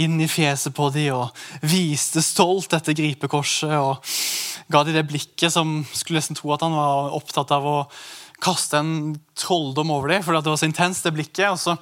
inn 0.00 0.18
i 0.20 0.28
fjeset 0.30 0.74
på 0.74 0.88
dem 0.94 1.14
og 1.16 1.44
viste 1.66 2.22
stolt 2.24 2.72
dette 2.74 2.96
gripekorset. 2.96 3.74
Og 3.78 4.72
ga 4.72 4.82
dem 4.86 4.96
det 4.96 5.06
blikket 5.10 5.54
som 5.54 5.80
skulle 5.92 6.22
nesten 6.22 6.38
tro 6.38 6.54
at 6.54 6.64
han 6.66 6.76
var 6.76 7.16
opptatt 7.16 7.52
av 7.54 7.68
å 7.68 7.78
kaste 8.44 8.80
en 8.80 8.94
trolldom 9.38 9.92
over 9.94 10.12
dem, 10.12 10.22
For 10.22 10.34
det 10.36 10.44
var 10.50 10.60
så 10.60 10.68
intenst, 10.68 11.04
det 11.06 11.14
blikket. 11.16 11.50
Og 11.50 11.60
så, 11.60 11.76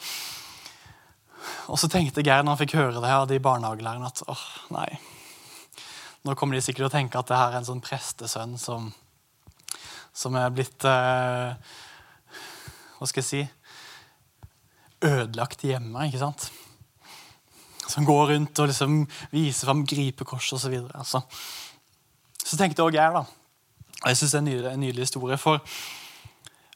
og 1.66 1.80
så 1.80 1.90
tenkte 1.90 2.24
Geir 2.24 2.44
når 2.44 2.56
han 2.56 2.62
fikk 2.64 2.76
høre 2.78 3.02
det 3.02 3.14
av 3.14 3.28
de 3.30 3.40
barnehagelærerne, 3.42 4.12
at 4.12 4.24
åh, 4.30 4.44
nei. 4.76 4.90
Nå 6.22 6.36
kommer 6.38 6.54
de 6.54 6.62
sikkert 6.62 6.84
til 6.84 6.90
å 6.90 6.96
tenke 6.96 7.18
at 7.18 7.30
det 7.30 7.38
her 7.38 7.50
er 7.50 7.62
en 7.62 7.70
sånn 7.72 7.82
prestesønn 7.82 8.54
som 8.60 8.92
som 10.12 10.36
er 10.36 10.52
blitt 10.52 10.84
eh, 10.88 11.72
Hva 12.98 13.08
skal 13.08 13.22
jeg 13.22 13.28
si 13.30 13.42
Ødelagt 15.02 15.64
hjemme, 15.66 16.06
ikke 16.06 16.20
sant? 16.20 16.44
Som 17.90 18.06
går 18.06 18.34
rundt 18.34 18.62
og 18.62 18.70
liksom 18.70 19.02
viser 19.32 19.68
fram 19.68 19.84
gripekorset 19.88 20.58
osv. 20.58 20.76
Så, 20.78 20.98
altså. 20.98 21.22
så 22.44 22.58
tenkte 22.58 22.84
også 22.84 23.00
jeg, 23.00 23.14
da 23.16 23.24
og 24.02 24.08
Jeg 24.08 24.18
syns 24.18 24.32
det 24.32 24.38
er 24.38 24.42
en 24.42 24.48
nydelig, 24.50 24.70
en 24.72 24.80
nydelig 24.82 25.04
historie. 25.06 25.36
For 25.38 25.60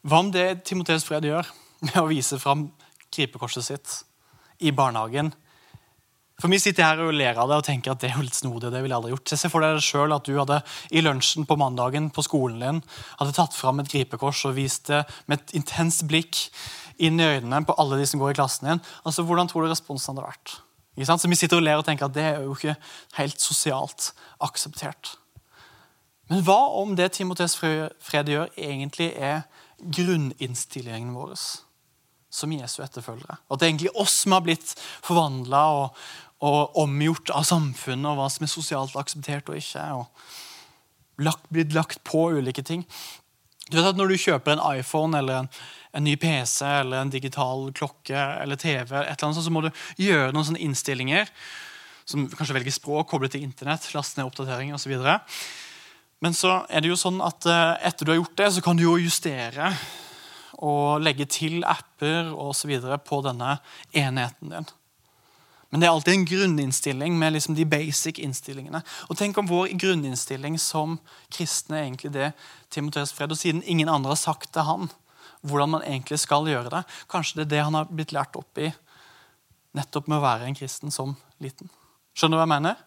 hva 0.06 0.20
om 0.22 0.28
det 0.30 0.62
Timoteus 0.68 1.06
Fred 1.06 1.26
gjør 1.26 1.48
med 1.88 1.96
å 1.98 2.06
vise 2.10 2.38
fram 2.38 2.68
gripekorset 3.10 3.66
sitt 3.66 3.96
i 4.62 4.70
barnehagen 4.70 5.32
for 6.36 6.52
Vi 6.52 6.58
sitter 6.60 6.84
her 6.84 6.98
og 7.00 7.14
ler 7.16 7.38
av 7.40 7.48
det 7.48 7.56
og 7.56 7.64
tenker 7.64 7.94
at 7.94 8.02
det 8.02 8.10
er 8.10 8.18
jo 8.18 8.26
litt 8.26 8.36
snodig. 8.36 8.68
det 8.68 8.82
ville 8.82 8.92
jeg 8.92 8.98
aldri 8.98 9.12
gjort. 9.14 9.32
Se 9.40 9.48
for 9.48 9.64
deg 9.64 9.78
selv 9.80 10.18
at 10.18 10.26
du 10.28 10.34
hadde 10.36 10.58
i 10.92 11.00
lunsjen 11.00 11.46
på 11.48 11.56
mandagen 11.56 12.10
på 12.12 12.24
skolen 12.26 12.60
din 12.60 12.82
hadde 13.16 13.32
tatt 13.38 13.56
fram 13.56 13.80
et 13.80 13.88
gripekors 13.88 14.44
og 14.44 14.58
vist 14.58 14.90
det 14.90 15.06
med 15.26 15.40
et 15.40 15.56
intenst 15.56 16.04
blikk 16.04 16.42
inn 17.00 17.16
i 17.20 17.30
øynene 17.38 17.62
på 17.64 17.76
alle 17.80 17.96
de 17.96 18.04
som 18.08 18.20
går 18.20 18.34
i 18.34 18.36
klassen 18.36 18.68
din. 18.68 18.84
Altså, 19.08 19.24
Hvordan 19.24 19.48
tror 19.48 19.64
du 19.64 19.72
responsen 19.72 20.12
hadde 20.12 20.28
vært? 20.28 20.58
Så 20.96 21.28
Vi 21.28 21.36
sitter 21.36 21.56
og 21.56 21.62
ler 21.62 21.76
og 21.76 21.84
tenker 21.84 22.06
at 22.06 22.14
det 22.14 22.24
er 22.24 22.40
jo 22.40 22.54
ikke 22.54 22.76
helt 23.18 23.40
sosialt 23.40 24.12
akseptert. 24.40 25.18
Men 26.30 26.42
hva 26.42 26.58
om 26.80 26.96
det 26.96 27.12
Timoteus 27.12 27.54
Fred 27.56 28.30
gjør, 28.32 28.48
egentlig 28.56 29.12
er 29.14 29.44
grunninnstillingen 29.78 31.12
vår 31.14 31.36
som 32.32 32.52
Jesu 32.52 32.80
etterfølgere? 32.82 33.38
At 33.50 33.60
det 33.60 33.66
er 33.66 33.74
egentlig 33.74 33.94
oss 33.94 34.22
som 34.24 34.34
har 34.34 34.42
blitt 34.46 34.72
forvandla 35.04 35.62
og, 35.82 36.00
og 36.40 36.80
omgjort 36.82 37.30
av 37.30 37.46
samfunnet, 37.46 38.08
og 38.10 38.18
hva 38.18 38.30
som 38.32 38.48
er 38.48 38.52
sosialt 38.52 38.96
akseptert 38.98 39.52
og 39.52 39.60
ikke. 39.60 39.84
og 40.00 40.06
lagt, 41.22 41.46
Blitt 41.52 41.76
lagt 41.76 42.02
på 42.04 42.30
ulike 42.36 42.62
ting. 42.62 42.86
Du 43.70 43.78
vet 43.78 43.88
at 43.88 43.98
Når 43.98 44.12
du 44.12 44.18
kjøper 44.20 44.54
en 44.54 44.64
iPhone 44.78 45.18
eller 45.18 45.42
en, 45.42 45.48
en 45.96 46.04
ny 46.06 46.14
PC 46.20 46.60
eller 46.64 47.02
en 47.02 47.12
digital 47.12 47.68
klokke 47.74 48.26
eller 48.42 48.58
TV, 48.60 48.84
et 48.84 49.10
eller 49.10 49.28
annet, 49.28 49.42
så 49.42 49.54
må 49.54 49.64
du 49.64 49.70
gjøre 49.98 50.32
noen 50.34 50.46
sånne 50.50 50.62
innstillinger. 50.62 51.30
Som 52.06 52.28
kanskje 52.30 52.54
velger 52.54 52.74
språk, 52.74 53.08
koble 53.10 53.30
til 53.32 53.42
Internett, 53.42 53.88
laste 53.96 54.20
ned 54.20 54.28
oppdateringer 54.28 54.78
osv. 54.78 54.94
Men 56.22 56.36
så 56.36 56.60
er 56.70 56.84
det 56.84 56.92
jo 56.92 56.98
sånn 57.00 57.18
at 57.24 57.48
eh, 57.50 57.88
etter 57.90 58.06
du 58.06 58.12
har 58.12 58.20
gjort 58.20 58.36
det, 58.38 58.50
så 58.54 58.62
kan 58.64 58.78
du 58.78 58.86
jo 58.86 58.94
justere 59.02 59.72
og 60.64 61.02
legge 61.04 61.26
til 61.28 61.66
apper 61.66 62.30
osv. 62.32 62.78
på 63.04 63.20
denne 63.26 63.58
enheten 63.92 64.54
din. 64.54 64.70
Men 65.70 65.82
det 65.82 65.88
er 65.88 65.94
alltid 65.96 66.14
en 66.14 66.28
grunninnstilling 66.28 67.16
med 67.18 67.34
liksom 67.34 67.56
de 67.58 67.66
basic 67.66 68.20
innstillingene. 68.22 68.82
Og 69.10 69.18
Tenk 69.18 69.38
om 69.40 69.48
vår 69.50 69.72
grunninnstilling 69.74 70.58
som 70.62 70.98
kristne 71.32 71.80
er 71.80 71.88
egentlig 71.88 72.12
det 72.14 72.30
Timoteus 72.70 73.12
Fred, 73.12 73.34
og 73.34 73.40
siden 73.40 73.64
ingen 73.66 73.90
andre 73.90 74.14
har 74.14 74.20
sagt 74.20 74.52
til 74.54 74.66
han 74.68 74.90
hvordan 75.46 75.76
man 75.76 75.86
egentlig 75.86 76.18
skal 76.22 76.48
gjøre 76.48 76.70
det. 76.72 76.82
Kanskje 77.10 77.40
det 77.40 77.46
er 77.46 77.52
det 77.54 77.64
han 77.66 77.78
har 77.78 77.90
blitt 77.90 78.14
lært 78.14 78.38
opp 78.38 78.58
i 78.62 78.70
nettopp 79.76 80.08
med 80.08 80.18
å 80.18 80.24
være 80.24 80.48
en 80.48 80.56
kristen 80.56 80.94
som 80.94 81.14
liten. 81.42 81.70
Skjønner 82.16 82.38
du 82.38 82.40
hva 82.40 82.46
jeg 82.46 82.54
mener? 82.54 82.84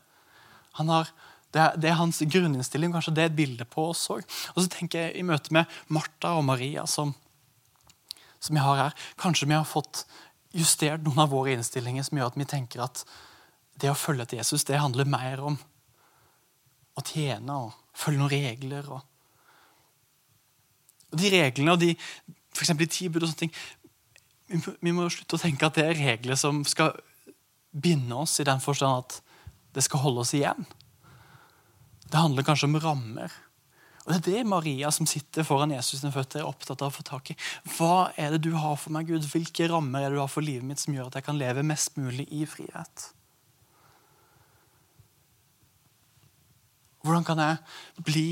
Har, 0.79 1.09
det, 1.51 1.61
er, 1.61 1.75
det, 1.77 1.89
er, 1.91 1.97
hans 1.99 2.21
grunninnstilling. 2.23 2.93
Kanskje 2.95 3.13
det 3.15 3.25
er 3.25 3.31
et 3.31 3.37
bilde 3.37 3.67
på 3.69 3.89
oss 3.91 4.05
òg. 4.13 4.23
Og 4.55 4.63
så 4.63 4.69
tenker 4.71 5.05
jeg 5.05 5.19
i 5.19 5.25
møte 5.27 5.53
med 5.55 5.69
Martha 5.91 6.33
og 6.39 6.45
Maria, 6.47 6.85
som, 6.89 7.13
som 8.39 8.57
jeg 8.57 8.65
har 8.65 8.81
her. 8.85 8.97
Kanskje 9.21 9.49
vi 9.49 9.57
har 9.57 9.67
fått 9.67 10.05
justert 10.55 11.03
noen 11.05 11.21
av 11.23 11.33
våre 11.33 11.53
innstillinger 11.53 12.05
som 12.05 12.17
gjør 12.17 12.31
at 12.31 12.39
vi 12.39 12.47
tenker 12.49 12.83
at 12.83 13.03
det 13.79 13.91
å 13.91 13.97
følge 13.97 14.25
etter 14.25 14.39
Jesus 14.41 14.65
det 14.67 14.79
handler 14.81 15.09
mer 15.09 15.43
om 15.51 15.59
å 16.97 17.03
tjene 17.05 17.55
og 17.65 17.75
følge 17.95 18.19
noen 18.19 18.33
regler. 18.33 18.89
Og, 18.91 19.05
de 21.15 21.31
reglene 21.33 21.73
og 21.73 21.81
de, 21.81 21.93
for 22.53 22.65
eksempel 22.65 22.87
de 22.87 22.93
ti 22.93 23.07
bud 23.09 23.23
og 23.23 23.31
sånne 23.31 23.45
ting 23.45 23.55
vi 24.49 24.57
må, 24.57 24.73
vi 24.81 24.93
må 24.97 25.07
slutte 25.13 25.37
å 25.37 25.41
tenke 25.41 25.67
at 25.67 25.77
det 25.77 25.85
er 25.85 25.99
regler 25.99 26.37
som 26.39 26.63
skal 26.65 26.95
binde 27.69 28.17
oss 28.17 28.39
i 28.41 28.47
den 28.47 28.61
forstand 28.63 29.03
at 29.03 29.19
det 29.77 29.83
skal 29.85 30.01
holde 30.01 30.23
oss 30.23 30.33
igjen. 30.33 30.65
Det 32.09 32.17
handler 32.17 32.47
kanskje 32.47 32.65
om 32.65 32.79
rammer. 32.81 33.29
Og 34.09 34.15
Det 34.15 34.33
er 34.33 34.39
det 34.39 34.49
Maria 34.49 34.89
som 34.89 35.05
sitter 35.05 35.45
foran 35.45 35.69
Jesus 35.69 35.99
sine 36.01 36.09
føtter, 36.09 36.41
er 36.41 36.49
opptatt 36.49 36.81
av 36.81 36.89
å 36.89 36.95
få 36.95 37.03
tak 37.05 37.29
i. 37.29 37.35
Hva 37.75 38.09
er 38.17 38.33
det 38.33 38.39
du 38.47 38.55
har 38.57 38.73
for 38.81 38.89
meg, 38.95 39.05
Gud? 39.05 39.27
Hvilke 39.29 39.67
rammer 39.69 40.01
er 40.01 40.09
det 40.09 40.17
du 40.17 40.23
har 40.23 40.31
for 40.33 40.41
livet 40.41 40.65
mitt 40.65 40.81
som 40.81 40.95
gjør 40.95 41.11
at 41.11 41.19
jeg 41.19 41.27
kan 41.27 41.37
leve 41.37 41.61
mest 41.61 41.93
mulig 42.01 42.25
i 42.33 42.41
frihet? 42.49 43.05
Hvordan 47.05 47.27
kan 47.27 47.43
jeg 47.43 48.01
bli 48.01 48.25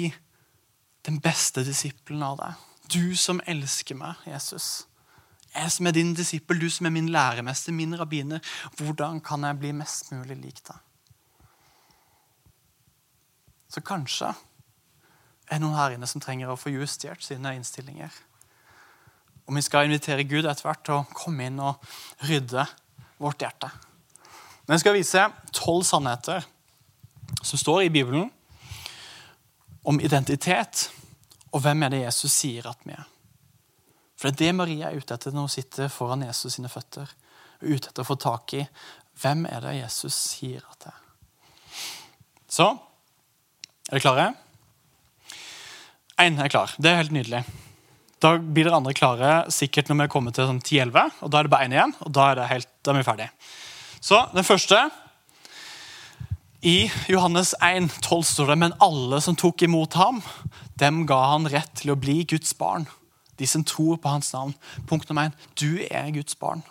den 1.06 1.22
beste 1.22 1.62
disippelen 1.68 2.26
av 2.26 2.42
deg? 2.42 2.66
Du 2.90 3.14
som 3.14 3.44
elsker 3.46 4.02
meg, 4.02 4.18
Jesus. 4.26 4.88
Jeg 5.54 5.78
som 5.78 5.88
er 5.90 5.94
din 5.94 6.16
disippel, 6.18 6.58
du 6.58 6.74
som 6.74 6.90
er 6.90 6.96
min 6.98 7.14
læremester, 7.14 7.76
min 7.76 7.94
rabbiner. 8.02 8.42
Hvordan 8.82 9.22
kan 9.22 9.46
jeg 9.46 9.62
bli 9.62 9.78
mest 9.78 10.10
mulig 10.12 10.42
lik 10.42 10.66
deg? 10.66 10.82
Så 13.70 13.86
kanskje 13.86 14.34
er 15.48 15.62
noen 15.62 15.78
her 15.78 15.96
inne 15.96 16.08
som 16.10 16.22
trenger 16.24 16.52
å 16.52 16.60
få 16.60 16.74
justert 16.74 17.24
sine 17.24 17.56
innstillinger. 17.56 18.12
Og 19.48 19.56
vi 19.56 19.64
skal 19.64 19.88
invitere 19.88 20.28
Gud 20.28 20.46
etter 20.46 20.68
hvert 20.68 20.84
til 20.86 20.98
å 20.98 21.06
komme 21.16 21.48
inn 21.48 21.60
og 21.64 21.80
rydde 22.28 22.66
vårt 23.22 23.42
hjerte. 23.42 23.70
Men 24.68 24.76
jeg 24.76 24.84
skal 24.84 24.98
vise 24.98 25.28
tolv 25.56 25.86
sannheter 25.88 26.44
som 27.42 27.60
står 27.60 27.86
i 27.86 27.94
Bibelen 27.94 28.28
om 29.88 30.02
identitet 30.04 30.90
og 31.54 31.64
hvem 31.64 31.86
er 31.86 31.94
det 31.94 32.04
Jesus 32.04 32.34
sier 32.36 32.68
at 32.68 32.84
vi 32.84 32.96
er. 32.98 33.06
For 34.18 34.28
det 34.28 34.36
er 34.36 34.40
det 34.50 34.58
Maria 34.58 34.90
er 34.90 35.00
ute 35.00 35.16
etter 35.16 35.32
når 35.32 35.48
hun 35.48 35.54
sitter 35.54 35.92
foran 35.94 36.26
Jesus 36.26 36.58
sine 36.58 36.72
føtter. 36.72 37.08
og 37.62 37.70
ute 37.70 37.90
etter 37.90 38.04
å 38.04 38.08
få 38.08 38.18
tak 38.20 38.54
i 38.54 38.66
hvem 39.22 39.46
er 39.50 39.62
det 39.62 39.78
Jesus 39.80 40.14
sier 40.14 40.62
at 40.62 40.80
det 40.84 40.92
er. 40.92 41.00
Så 42.48 42.68
er 42.68 43.96
dere 43.96 44.04
klare? 44.04 44.28
Én 46.18 46.40
er 46.42 46.50
klar. 46.50 46.74
Det 46.82 46.90
er 46.90 47.02
helt 47.04 47.14
nydelig. 47.14 47.44
Da 48.18 48.34
blir 48.42 48.66
dere 48.66 48.80
andre 48.80 48.96
klare 48.98 49.34
sikkert 49.54 49.92
når 49.92 50.00
vi 50.00 50.10
kommer 50.10 50.34
til 50.34 50.48
sånn 50.50 50.62
10-11. 50.64 51.20
og 51.22 51.30
Da 51.30 51.40
er 51.40 51.46
det 51.46 51.52
bare 51.54 51.68
én 51.68 51.76
igjen, 51.76 51.94
og 52.02 52.14
da 52.18 52.32
er, 52.32 52.42
helt, 52.50 52.70
da 52.82 52.94
er 52.94 52.98
vi 52.98 53.06
ferdige. 53.06 53.30
Så 54.02 54.24
den 54.34 54.48
første 54.48 54.80
I 56.66 56.90
Johannes 57.12 57.54
1, 57.62 57.92
12 58.02 58.24
står 58.32 58.50
det 58.54 58.58
men 58.64 58.74
alle 58.82 59.20
som 59.22 59.38
tok 59.38 59.62
imot 59.68 59.94
ham, 59.94 60.24
dem 60.82 61.04
ga 61.10 61.20
han 61.36 61.46
rett 61.54 61.70
til 61.78 61.94
å 61.94 62.00
bli 62.00 62.24
Guds 62.26 62.56
barn. 62.58 62.88
De 63.38 63.46
som 63.46 63.62
tror 63.62 64.02
på 64.02 64.10
hans 64.10 64.32
navn. 64.34 64.56
Punkt 64.90 65.06
nummer 65.10 65.30
én 65.30 65.38
du 65.62 65.86
er 65.86 66.10
Guds 66.16 66.34
barn. 66.42 66.66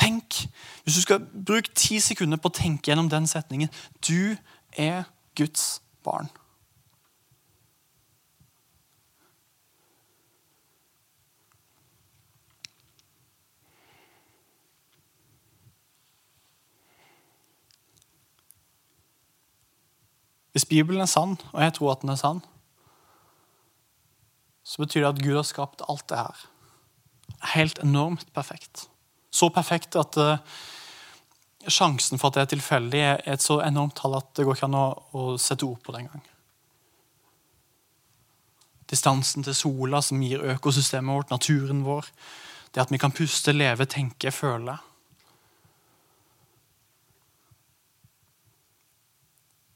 Tenk, 0.00 0.46
Hvis 0.84 0.96
du 0.96 1.02
skal 1.04 1.20
bruke 1.20 1.76
ti 1.76 2.00
sekunder 2.00 2.40
på 2.40 2.48
å 2.48 2.56
tenke 2.56 2.88
gjennom 2.88 3.10
den 3.12 3.26
setningen 3.28 3.68
Du 4.00 4.32
er 4.72 5.04
Guds 5.36 5.76
barn. 5.76 5.89
Hvis 20.52 20.66
Bibelen 20.66 21.00
er 21.00 21.06
sann, 21.06 21.38
og 21.52 21.62
jeg 21.62 21.74
tror 21.74 21.92
at 21.92 22.02
den 22.02 22.10
er 22.10 22.18
sann, 22.18 22.40
så 24.66 24.82
betyr 24.82 25.06
det 25.06 25.12
at 25.14 25.22
Gud 25.24 25.38
har 25.38 25.46
skapt 25.46 25.82
alt 25.88 26.08
det 26.10 26.18
her. 26.18 26.46
Helt 27.54 27.78
enormt 27.82 28.26
perfekt. 28.34 28.90
Så 29.30 29.48
perfekt 29.48 29.96
at 29.96 30.16
uh, 30.16 30.36
sjansen 31.68 32.20
for 32.20 32.30
at 32.30 32.38
det 32.38 32.42
er 32.42 32.52
tilfeldig, 32.54 33.00
er 33.00 33.24
et 33.28 33.44
så 33.44 33.60
enormt 33.64 33.98
tall 34.00 34.16
at 34.18 34.30
det 34.36 34.46
går 34.46 34.56
ikke 34.56 34.68
an 34.70 34.78
å, 34.78 34.86
å 35.12 35.24
sette 35.40 35.66
ord 35.66 35.80
på 35.84 35.94
det 35.94 36.04
engang. 36.04 36.22
Distansen 38.90 39.44
til 39.46 39.54
sola 39.54 40.00
som 40.02 40.22
gir 40.24 40.42
økosystemet 40.56 41.14
vårt, 41.14 41.30
naturen 41.30 41.84
vår. 41.86 42.08
Det 42.74 42.82
at 42.82 42.92
vi 42.92 42.98
kan 43.02 43.14
puste, 43.14 43.52
leve, 43.54 43.86
tenke, 43.90 44.32
føle. 44.34 44.76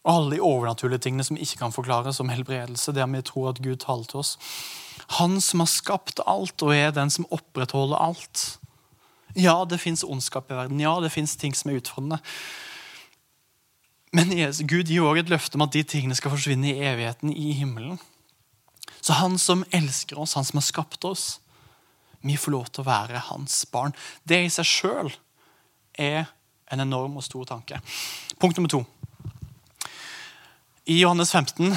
Og 0.05 0.11
alle 0.13 0.35
de 0.35 0.43
overnaturlige 0.45 1.07
tingene 1.07 1.25
som 1.25 1.39
ikke 1.41 1.63
kan 1.63 1.73
forklares, 1.73 2.19
som 2.19 2.29
helbredelse, 2.29 2.93
det 2.93 3.07
vi 3.13 3.23
tror 3.25 3.53
at 3.53 3.63
Gud 3.65 3.81
taler 3.85 4.05
til 4.11 4.21
oss. 4.21 4.35
Han 5.21 5.41
som 5.41 5.63
har 5.63 5.71
skapt 5.71 6.21
alt 6.27 6.63
og 6.63 6.75
er 6.75 6.93
den 6.93 7.11
som 7.11 7.29
opprettholder 7.33 8.03
alt. 8.03 8.45
Ja, 9.35 9.57
det 9.67 9.81
fins 9.83 10.05
ondskap 10.07 10.51
i 10.51 10.55
verden. 10.57 10.81
Ja, 10.81 10.95
det 11.03 11.13
fins 11.13 11.37
ting 11.37 11.55
som 11.57 11.71
er 11.71 11.81
utfordrende. 11.81 12.21
Men 14.15 14.31
Gud 14.71 14.87
gir 14.87 15.03
også 15.03 15.25
et 15.25 15.33
løfte 15.33 15.59
om 15.59 15.65
at 15.67 15.75
de 15.75 15.83
tingene 15.83 16.15
skal 16.15 16.31
forsvinne 16.31 16.71
i 16.71 16.85
evigheten 16.87 17.33
i 17.35 17.53
himmelen. 17.59 17.99
Så 19.03 19.17
han 19.19 19.35
som 19.43 19.65
elsker 19.75 20.21
oss, 20.23 20.37
han 20.39 20.47
som 20.47 20.61
har 20.61 20.67
skapt 20.69 21.05
oss, 21.05 21.41
vi 22.25 22.39
får 22.41 22.55
lov 22.55 22.71
til 22.71 22.85
å 22.85 22.89
være 22.89 23.27
hans 23.27 23.65
barn. 23.69 23.93
Det 24.25 24.39
i 24.47 24.53
seg 24.53 24.69
sjøl 24.71 25.11
er 25.99 26.31
en 26.73 26.81
enorm 26.87 27.19
og 27.19 27.27
stor 27.27 27.45
tanke. 27.51 27.83
Punkt 28.41 28.57
nummer 28.57 28.71
to. 28.71 28.85
I 30.87 31.01
Johannes 31.03 31.35
15, 31.35 31.75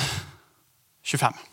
25. 1.03 1.46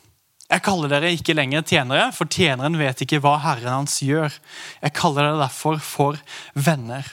Jeg 0.51 0.63
kaller 0.67 0.91
dere 0.93 1.13
ikke 1.15 1.35
lenger 1.37 1.65
tjenere, 1.65 2.11
for 2.13 2.29
tjeneren 2.29 2.77
vet 2.77 3.01
ikke 3.01 3.23
hva 3.25 3.39
Herren 3.41 3.79
hans 3.81 3.97
gjør. 4.05 4.35
Jeg 4.83 4.97
kaller 4.97 5.25
dere 5.25 5.41
derfor 5.47 5.81
for 5.81 6.21
venner. 6.53 7.09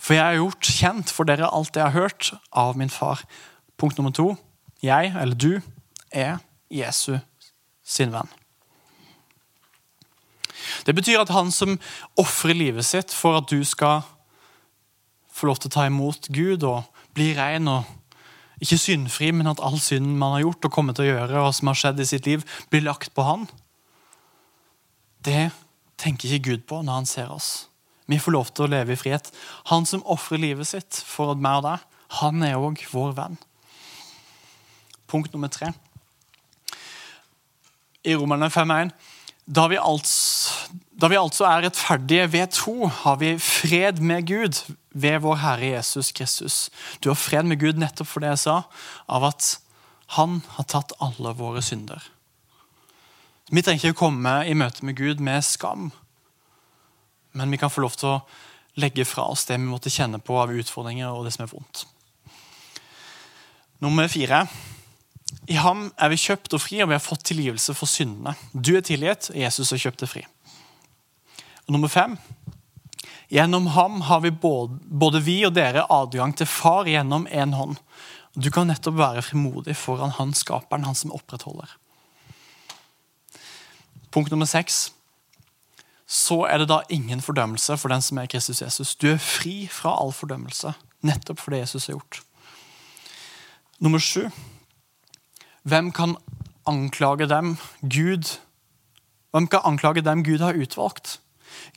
For 0.00 0.16
jeg 0.16 0.24
har 0.24 0.38
gjort 0.38 0.70
kjent 0.78 1.12
for 1.12 1.28
dere 1.28 1.50
alt 1.52 1.76
jeg 1.76 1.84
har 1.84 1.96
hørt 1.96 2.32
av 2.56 2.78
min 2.80 2.92
far. 2.92 3.20
Punkt 3.76 3.98
nummer 4.00 4.14
to. 4.16 4.32
Jeg, 4.82 5.12
eller 5.12 5.36
du, 5.36 5.60
er 6.08 6.38
Jesu 6.72 7.18
sin 7.84 8.14
venn. 8.14 8.30
Det 10.86 10.94
betyr 10.96 11.20
at 11.20 11.32
han 11.34 11.50
som 11.52 11.76
ofrer 12.16 12.56
livet 12.56 12.86
sitt 12.86 13.12
for 13.12 13.40
at 13.42 13.50
du 13.52 13.60
skal 13.66 14.06
få 15.28 15.50
lov 15.50 15.60
til 15.60 15.70
å 15.70 15.76
ta 15.76 15.86
imot 15.88 16.30
Gud 16.34 16.64
og 16.66 16.88
bli 17.16 17.30
ren 17.36 17.68
og 17.70 17.97
ikke 18.62 18.78
syndfri, 18.80 19.30
men 19.34 19.50
at 19.50 19.62
all 19.62 19.78
synden 19.82 20.16
man 20.18 20.36
har 20.36 20.46
gjort 20.46 20.68
og 20.68 20.74
kommer 20.74 20.96
til 20.96 21.06
å 21.06 21.12
gjøre, 21.12 21.42
og 21.46 21.54
som 21.56 21.70
har 21.70 21.78
skjedd 21.78 22.02
i 22.02 22.08
sitt 22.08 22.28
liv, 22.28 22.44
blir 22.72 22.86
lagt 22.86 23.12
på 23.14 23.26
han. 23.26 23.46
Det 25.24 25.50
tenker 25.98 26.30
ikke 26.30 26.50
Gud 26.50 26.64
på 26.70 26.80
når 26.82 27.00
han 27.00 27.10
ser 27.10 27.34
oss. 27.34 27.68
Vi 28.08 28.20
får 28.22 28.34
lov 28.34 28.50
til 28.54 28.64
å 28.64 28.72
leve 28.72 28.94
i 28.94 28.98
frihet. 28.98 29.28
Han 29.68 29.84
som 29.86 30.04
ofrer 30.08 30.40
livet 30.40 30.70
sitt 30.70 31.02
for 31.04 31.36
meg 31.36 31.60
og 31.60 31.66
deg, 31.66 31.84
han 32.22 32.46
er 32.46 32.56
òg 32.56 32.80
vår 32.88 33.12
venn. 33.18 33.36
Punkt 35.08 35.34
nummer 35.34 35.52
tre. 35.52 35.74
I 38.08 38.16
Romerne 38.16 38.48
5.1 38.52 38.94
da 39.48 39.64
vi, 39.68 39.78
altså, 39.80 40.47
da 40.98 41.06
vi 41.10 41.18
altså 41.18 41.46
er 41.46 41.62
rettferdige 41.62 42.26
ved 42.32 42.50
tro, 42.56 42.88
har 42.90 43.18
vi 43.20 43.36
fred 43.38 44.00
med 44.02 44.26
Gud 44.26 44.64
ved 44.90 45.20
vår 45.22 45.38
Herre 45.44 45.70
Jesus 45.76 46.10
Kristus. 46.12 46.70
Du 47.04 47.10
har 47.12 47.18
fred 47.18 47.46
med 47.46 47.60
Gud 47.60 47.78
nettopp 47.78 48.08
for 48.10 48.24
det 48.24 48.32
jeg 48.32 48.42
sa, 48.48 48.56
av 49.06 49.28
at 49.30 49.58
han 50.18 50.40
har 50.56 50.66
tatt 50.66 50.96
alle 51.04 51.34
våre 51.38 51.62
synder. 51.62 52.02
Vi 53.50 53.62
trenger 53.62 53.78
ikke 53.78 53.94
å 53.94 54.02
komme 54.08 54.32
i 54.48 54.56
møte 54.58 54.84
med 54.84 54.98
Gud 54.98 55.22
med 55.24 55.44
skam, 55.46 55.92
men 57.32 57.54
vi 57.54 57.60
kan 57.60 57.70
få 57.70 57.84
lov 57.84 57.94
til 57.96 58.16
å 58.16 58.22
legge 58.78 59.06
fra 59.06 59.28
oss 59.30 59.46
det 59.46 59.58
vi 59.58 59.68
måtte 59.68 59.92
kjenne 59.92 60.18
på 60.18 60.34
av 60.40 60.50
utfordringer 60.54 61.12
og 61.12 61.28
det 61.28 61.34
som 61.36 61.44
er 61.46 61.52
vondt. 61.52 61.84
Nummer 63.84 64.10
fire. 64.10 64.42
I 65.46 65.60
ham 65.60 65.86
er 65.94 66.10
vi 66.10 66.18
kjøpt 66.18 66.56
og 66.56 66.62
fri, 66.64 66.80
og 66.82 66.90
vi 66.90 66.96
har 66.96 67.04
fått 67.04 67.28
tilgivelse 67.30 67.76
for 67.76 67.90
syndene. 67.90 68.34
Du 68.52 68.74
er 68.74 68.82
tilgitt, 68.82 69.30
Jesus 69.36 69.70
har 69.74 69.82
kjøpt 69.84 70.02
deg 70.02 70.10
fri. 70.10 70.24
Og 71.68 71.76
nummer 71.76 71.90
fem. 71.92 72.16
Gjennom 73.28 73.66
ham 73.74 74.00
har 74.08 74.22
vi 74.24 74.32
både, 74.32 74.78
både 74.88 75.20
vi 75.20 75.42
og 75.44 75.52
dere 75.58 75.84
adgang 75.92 76.32
til 76.36 76.48
Far 76.48 76.88
gjennom 76.88 77.26
én 77.28 77.52
hånd. 77.52 77.76
Du 78.32 78.48
kan 78.54 78.70
nettopp 78.70 78.96
være 78.96 79.24
frimodig 79.26 79.76
foran 79.76 80.14
han 80.16 80.32
skaperen, 80.32 80.86
han 80.88 80.96
som 80.96 81.12
opprettholder. 81.12 81.68
Punkt 84.10 84.32
nummer 84.32 84.48
seks. 84.48 84.88
Så 86.08 86.46
er 86.48 86.62
det 86.62 86.70
da 86.70 86.80
ingen 86.88 87.20
fordømmelse 87.20 87.76
for 87.76 87.92
den 87.92 88.00
som 88.00 88.16
er 88.16 88.30
Kristus 88.32 88.62
Jesus. 88.64 88.94
Du 88.96 89.10
er 89.12 89.20
fri 89.20 89.68
fra 89.68 89.92
all 90.00 90.14
fordømmelse, 90.16 90.72
nettopp 91.04 91.42
for 91.42 91.52
det 91.52 91.66
Jesus 91.66 91.90
har 91.90 91.98
gjort. 91.98 92.22
Nummer 93.78 94.00
sju. 94.00 94.30
Hvem 95.68 95.92
kan 95.92 96.16
anklage 96.66 97.28
dem? 97.28 97.58
Gud 97.82 98.38
Hvem 99.30 99.46
kan 99.52 99.60
anklage 99.68 100.00
dem 100.00 100.24
Gud 100.24 100.40
har 100.40 100.56
utvalgt? 100.56 101.18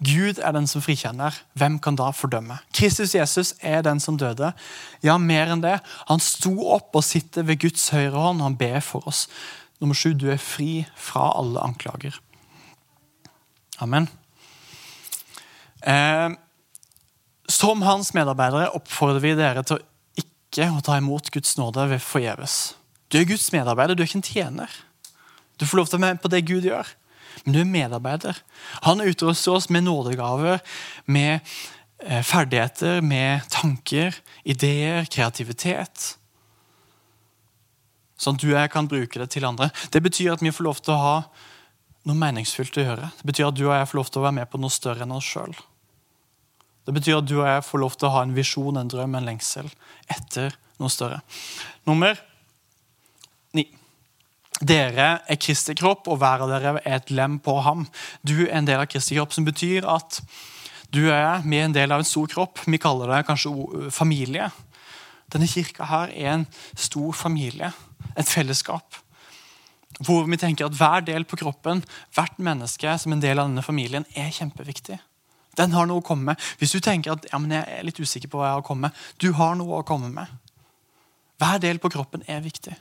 Gud 0.02 0.40
er 0.40 0.56
den 0.56 0.68
som 0.70 0.84
frikjenner. 0.84 1.36
Hvem 1.58 1.80
kan 1.84 1.98
da 2.00 2.10
fordømme? 2.16 2.60
Kristus 2.76 3.16
Jesus 3.16 3.54
er 3.60 3.84
den 3.86 4.00
som 4.04 4.18
døde. 4.20 4.54
Ja, 5.06 5.18
mer 5.22 5.54
enn 5.54 5.64
det. 5.64 5.78
Han 6.10 6.24
sto 6.24 6.54
opp 6.74 6.96
og 6.98 7.06
sitter 7.06 7.46
ved 7.48 7.62
Guds 7.64 7.90
høyre 7.94 8.16
hånd. 8.18 8.44
Han 8.46 8.58
ber 8.60 8.80
for 8.86 9.08
oss. 9.10 9.28
Nummer 9.82 9.98
sju, 9.98 10.14
du 10.14 10.28
er 10.32 10.42
fri 10.42 10.84
fra 10.96 11.32
alle 11.40 11.62
anklager. 11.64 12.18
Amen. 13.82 14.08
Eh, 15.82 16.30
som 17.50 17.82
hans 17.82 18.14
medarbeidere 18.14 18.70
oppfordrer 18.78 19.24
vi 19.24 19.34
dere 19.40 19.64
til 19.66 19.80
å 19.80 19.86
ikke 20.22 20.68
å 20.70 20.84
ta 20.86 21.00
imot 21.00 21.32
Guds 21.34 21.56
nåde 21.58 21.88
ved 21.94 22.04
forgjeves. 22.04 22.76
Du 23.12 23.18
er 23.20 23.28
Guds 23.28 23.50
medarbeider, 23.56 23.96
du 23.96 24.04
er 24.04 24.10
ikke 24.10 24.22
en 24.22 24.28
tjener. 24.28 24.74
Du 25.60 25.66
får 25.68 25.82
lov 25.82 25.90
til 25.90 26.00
å 26.00 26.02
være 26.02 26.16
med 26.16 26.22
på 26.24 26.32
det 26.32 26.46
Gud 26.48 26.66
gjør, 26.68 26.88
men 27.44 27.56
du 27.56 27.62
er 27.62 27.70
medarbeider. 27.70 28.40
Han 28.88 29.04
utruster 29.04 29.58
oss 29.58 29.70
med 29.70 29.86
nådegaver, 29.88 30.62
med 31.06 31.40
eh, 32.06 32.24
ferdigheter, 32.26 33.02
med 33.02 33.48
tanker, 33.54 34.18
ideer, 34.44 35.06
kreativitet. 35.12 36.16
Sånn 38.22 38.38
at 38.38 38.44
du 38.44 38.52
og 38.52 38.60
jeg 38.60 38.74
kan 38.74 38.90
bruke 38.90 39.22
det 39.22 39.32
til 39.34 39.48
andre. 39.48 39.72
Det 39.90 40.04
betyr 40.04 40.36
at 40.36 40.44
vi 40.46 40.54
får 40.54 40.68
lov 40.68 40.84
til 40.84 40.94
å 40.94 41.02
ha 41.02 41.18
noe 42.08 42.18
meningsfylt 42.18 42.78
å 42.82 42.86
gjøre. 42.86 43.12
Det 43.20 43.28
betyr 43.30 43.50
at 43.50 43.58
du 43.58 43.66
og 43.68 43.76
jeg 43.76 43.90
får 43.90 44.02
lov 44.02 44.10
til 44.10 44.22
å 44.22 44.26
være 44.28 44.38
med 44.40 44.50
på 44.52 44.62
noe 44.62 44.74
større 44.74 45.06
enn 45.06 45.14
oss 45.16 45.28
sjøl. 45.28 45.54
Det 46.86 46.96
betyr 46.98 47.20
at 47.20 47.30
du 47.30 47.36
og 47.40 47.46
jeg 47.46 47.66
får 47.66 47.82
lov 47.84 47.98
til 47.98 48.10
å 48.10 48.14
ha 48.16 48.24
en 48.26 48.34
visjon, 48.36 48.78
en 48.78 48.90
drøm, 48.90 49.18
en 49.18 49.28
lengsel 49.28 49.70
etter 50.10 50.56
noe 50.82 50.90
større. 50.90 51.22
Nummer 51.90 52.18
ni. 53.58 53.68
Dere 54.62 55.10
er 55.26 55.40
Kristi 55.42 55.74
kropp, 55.78 56.06
og 56.12 56.20
hver 56.22 56.44
av 56.46 56.52
dere 56.52 56.76
er 56.84 57.00
et 57.00 57.12
lem 57.14 57.40
på 57.42 57.58
ham. 57.66 57.88
Du 58.22 58.44
er 58.46 58.58
en 58.60 58.68
del 58.68 58.82
av 58.82 58.90
Kristi 58.92 59.18
kropp, 59.18 59.34
som 59.34 59.48
betyr 59.48 59.88
at 59.90 60.22
du 60.92 61.06
og 61.06 61.16
jeg 61.16 61.46
vi 61.46 61.58
er 61.58 61.70
en 61.70 61.76
del 61.76 61.94
av 61.96 62.04
en 62.04 62.08
stor 62.08 62.28
kropp. 62.30 62.62
Vi 62.68 62.82
kaller 62.82 63.10
det 63.10 63.24
kanskje 63.30 63.90
familie. 63.96 64.50
Denne 65.32 65.48
kirka 65.48 65.88
her 65.88 66.12
er 66.12 66.34
en 66.34 66.48
stor 66.76 67.16
familie, 67.16 67.72
et 68.20 68.28
fellesskap. 68.28 69.00
Hvor 70.02 70.28
vi 70.28 70.40
tenker 70.40 70.68
at 70.68 70.76
hver 70.76 71.06
del 71.08 71.26
på 71.26 71.40
kroppen, 71.40 71.84
hvert 72.16 72.38
menneske 72.42 72.98
som 73.00 73.16
en 73.16 73.24
del 73.24 73.40
av 73.40 73.48
denne 73.48 73.64
familien, 73.66 74.06
er 74.16 74.34
kjempeviktig. 74.36 75.00
Den 75.58 75.74
har 75.76 75.88
noe 75.88 76.00
å 76.00 76.06
komme 76.06 76.32
med. 76.32 76.46
Hvis 76.60 76.76
du 76.76 76.80
tenker 76.84 77.16
at 77.16 77.26
ja, 77.32 77.40
men 77.40 77.56
jeg 77.56 77.66
er 77.68 77.88
litt 77.88 78.00
usikker 78.00 78.32
på 78.32 78.40
hva 78.40 78.50
jeg 78.50 78.58
har 78.58 78.64
å 78.64 78.68
komme 78.68 78.90
med, 78.90 79.04
du 79.20 79.32
har 79.38 79.58
noe 79.60 79.82
å 79.82 79.88
komme 79.88 80.12
med. 80.14 80.32
Hver 81.42 81.60
del 81.64 81.80
på 81.82 81.92
kroppen 81.92 82.24
er 82.28 82.44
viktig. 82.44 82.76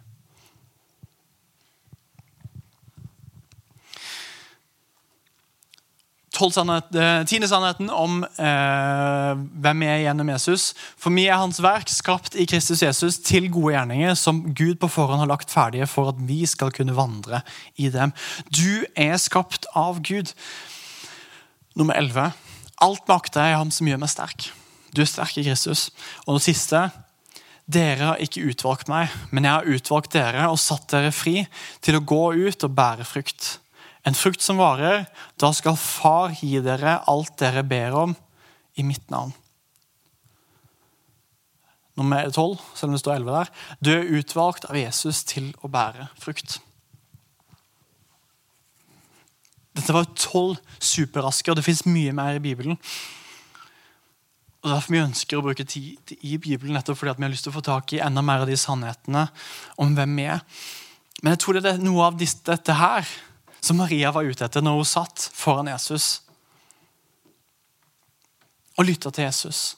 Eh, 6.41 7.25
tiende 7.29 7.49
sannheten 7.49 7.91
om 7.93 8.23
eh, 8.25 9.33
hvem 9.61 9.83
vi 9.83 9.89
er 9.91 9.99
gjennom 10.07 10.31
Jesus. 10.33 10.71
For 10.97 11.13
vi 11.13 11.27
er 11.29 11.37
hans 11.41 11.61
verk, 11.61 11.91
skapt 11.93 12.37
i 12.41 12.47
Kristus 12.49 12.81
Jesus 12.81 13.19
til 13.21 13.51
gode 13.53 13.75
gjerninger, 13.75 14.17
som 14.17 14.41
Gud 14.57 14.79
på 14.81 14.89
forhånd 14.89 15.21
har 15.21 15.29
lagt 15.29 15.53
ferdige 15.53 15.89
for 15.91 16.15
at 16.15 16.23
vi 16.25 16.47
skal 16.49 16.73
kunne 16.73 16.97
vandre 16.97 17.43
i 17.77 17.91
dem. 17.93 18.15
Du 18.49 18.87
er 18.97 19.21
skapt 19.21 19.69
av 19.77 20.01
Gud. 20.01 20.33
Nummer 21.77 22.01
11. 22.01 22.33
Alt 22.81 23.07
makter 23.11 23.45
er 23.45 23.59
ham 23.61 23.73
som 23.75 23.91
gjør 23.91 24.01
meg 24.01 24.13
sterk. 24.13 24.49
Du 24.97 25.05
er 25.05 25.13
sterk 25.13 25.37
i 25.37 25.45
Kristus. 25.45 25.91
Og 26.25 26.39
det 26.39 26.47
siste 26.49 26.87
dere 27.71 28.15
har 28.15 28.23
ikke 28.25 28.49
utvalgt 28.49 28.89
meg, 28.91 29.13
men 29.31 29.45
jeg 29.45 29.59
har 29.59 29.75
utvalgt 29.77 30.17
dere 30.17 30.49
og 30.51 30.59
satt 30.59 30.89
dere 30.91 31.13
fri 31.15 31.45
til 31.85 32.01
å 32.01 32.03
gå 32.03 32.25
ut 32.49 32.65
og 32.67 32.73
bære 32.75 33.07
frukt 33.07 33.60
en 34.07 34.17
frukt 34.17 34.43
som 34.43 34.61
varer. 34.61 35.05
Da 35.41 35.53
skal 35.57 35.79
Far 35.81 36.35
gi 36.39 36.61
dere 36.65 37.01
alt 37.11 37.37
dere 37.41 37.65
ber 37.67 37.97
om 38.07 38.17
i 38.79 38.87
mitt 38.87 39.07
navn. 39.13 39.35
Nummer 41.99 42.31
12, 42.31 42.57
selv 42.75 42.89
om 42.89 42.97
det 42.97 43.03
står 43.03 43.19
11 43.19 43.37
der. 43.37 43.55
Du 43.85 43.93
er 43.93 44.11
utvalgt 44.21 44.65
av 44.71 44.79
Jesus 44.79 45.25
til 45.29 45.51
å 45.61 45.69
bære 45.69 46.09
frukt. 46.21 46.61
Dette 49.77 49.95
var 49.95 50.09
tolv 50.19 50.59
superraske, 50.81 51.51
og 51.53 51.59
det 51.59 51.67
fins 51.67 51.85
mye 51.89 52.15
mer 52.17 52.39
i 52.39 52.43
Bibelen. 52.43 52.79
Og 54.61 54.69
Derfor 54.69 54.93
vi 54.93 55.03
ønsker 55.03 55.39
å 55.39 55.45
bruke 55.45 55.65
tid 55.65 56.15
i 56.21 56.37
Bibelen, 56.41 56.75
nettopp 56.77 56.99
fordi 57.01 57.17
vi 57.17 57.27
har 57.27 57.33
lyst 57.33 57.47
til 57.47 57.53
å 57.53 57.59
få 57.59 57.65
tak 57.65 57.95
i 57.97 58.03
enda 58.05 58.25
mer 58.25 58.45
av 58.45 58.51
de 58.51 58.59
sannhetene 58.61 59.27
om 59.81 59.95
hvem 59.97 60.17
vi 60.21 60.27
er. 60.33 60.43
Men 61.21 61.35
jeg 61.35 61.43
tror 61.45 61.61
det 61.61 61.75
er 61.75 61.85
noe 61.85 62.09
av 62.09 62.17
dette 62.21 62.77
her 62.77 63.09
som 63.61 63.79
Maria 63.81 64.13
var 64.13 64.25
ute 64.25 64.45
etter 64.47 64.65
når 64.65 64.81
hun 64.81 64.89
satt 64.89 65.29
foran 65.37 65.71
Jesus 65.71 66.23
og 68.79 68.87
lytta 68.89 69.13
til 69.13 69.27
Jesus. 69.27 69.77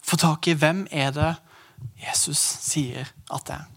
Få 0.00 0.16
tak 0.16 0.48
i 0.48 0.56
hvem 0.56 0.86
er 0.90 1.12
det 1.12 1.34
Jesus 2.00 2.40
sier 2.40 3.12
at 3.28 3.46
det 3.48 3.58
er. 3.58 3.68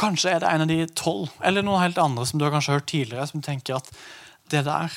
Kanskje 0.00 0.32
er 0.32 0.40
det 0.40 0.48
en 0.48 0.64
av 0.64 0.70
de 0.70 0.86
tolv, 0.96 1.28
eller 1.44 1.64
noen 1.64 1.82
helt 1.82 1.98
andre 2.00 2.24
som 2.26 2.40
du 2.40 2.46
har 2.46 2.54
kanskje 2.54 2.78
hørt 2.78 2.88
tidligere, 2.88 3.26
som 3.28 3.44
tenker 3.44 3.76
at 3.76 3.90
det 4.50 4.64
der 4.64 4.94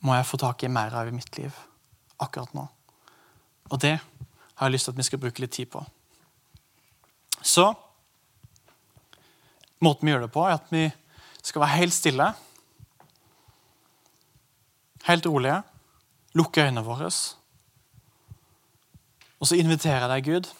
må 0.00 0.14
jeg 0.16 0.28
få 0.30 0.40
tak 0.40 0.64
i 0.64 0.72
mer 0.72 0.94
av 0.96 1.10
i 1.10 1.14
mitt 1.14 1.36
liv 1.36 1.52
akkurat 2.20 2.54
nå. 2.56 2.64
Og 3.70 3.82
det 3.82 3.98
har 4.00 4.68
jeg 4.68 4.74
lyst 4.74 4.88
til 4.88 4.94
at 4.94 5.00
vi 5.00 5.06
skal 5.08 5.20
bruke 5.22 5.44
litt 5.44 5.52
tid 5.56 5.68
på. 5.72 5.84
Så 7.44 7.70
Måten 9.80 10.06
vi 10.06 10.12
gjør 10.12 10.26
det 10.26 10.32
på, 10.34 10.44
er 10.44 10.58
at 10.58 10.72
vi 10.72 10.84
skal 11.42 11.62
være 11.64 11.78
helt 11.80 11.96
stille. 11.96 12.26
Helt 15.06 15.26
rolige. 15.26 15.62
Lukke 16.36 16.66
øynene 16.66 16.84
våre. 16.84 17.08
Og 19.40 19.48
så 19.48 19.56
inviterer 19.56 20.04
jeg 20.04 20.10
deg, 20.12 20.28
Gud, 20.28 20.50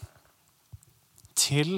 til 1.37 1.77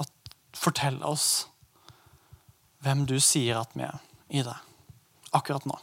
å 0.00 0.08
fortelle 0.56 1.04
oss 1.04 1.28
hvem 2.84 3.04
du 3.10 3.18
sier 3.20 3.60
at 3.60 3.76
vi 3.76 3.84
er 3.84 4.00
i 4.32 4.44
det 4.46 4.56
akkurat 5.36 5.66
nå. 5.68 5.76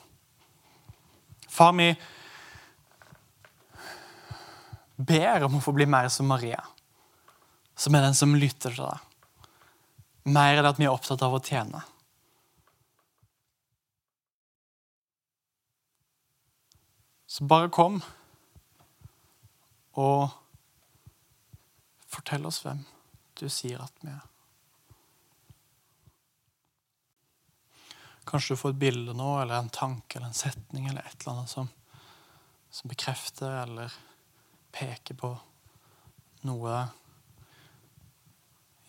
Far, 1.54 1.76
vi 1.78 1.94
ber 4.98 5.46
om 5.46 5.60
å 5.60 5.64
få 5.64 5.76
bli 5.76 5.86
mer 5.86 6.10
som 6.10 6.28
Maria 6.32 6.64
som 7.76 7.96
er 7.96 8.06
den 8.08 8.16
som 8.18 8.36
lytter 8.36 8.74
til 8.74 8.86
deg. 8.86 9.52
Mer 10.36 10.60
enn 10.60 10.70
at 10.70 10.80
vi 10.80 10.88
er 10.88 10.96
opptatt 10.96 11.22
av 11.26 11.36
å 11.36 11.44
tjene. 11.44 11.84
Så 17.36 17.44
bare 17.44 17.68
kom 17.74 18.00
og 20.00 20.32
fortell 22.08 22.48
oss 22.48 22.62
hvem 22.64 22.80
du 23.36 23.50
sier 23.52 23.82
at 23.84 24.04
vi 24.04 24.14
er. 24.14 24.24
Kanskje 28.26 28.56
du 28.56 28.60
får 28.60 28.74
et 28.74 28.82
bilde 28.82 29.14
nå, 29.14 29.28
eller 29.42 29.60
en 29.60 29.70
tanke 29.70 30.18
eller 30.18 30.32
en 30.32 30.38
setning 30.38 30.88
eller 30.90 31.04
et 31.06 31.20
eller 31.20 31.34
annet 31.36 31.52
som, 31.52 31.68
som 32.74 32.90
bekrefter 32.90 33.60
eller 33.66 33.94
peker 34.76 35.20
på 35.20 35.36
noe 36.48 36.80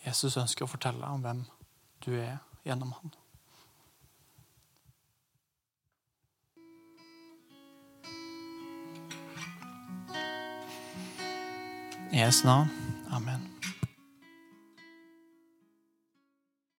Jesus 0.06 0.36
ønsker 0.38 0.64
å 0.64 0.70
fortelle 0.70 1.08
om 1.10 1.24
hvem 1.24 1.42
du 2.06 2.12
er 2.14 2.38
gjennom 2.66 2.94
ham. 2.94 3.14
I 12.14 12.22
Jesu 12.22 12.46
navn. 12.46 13.55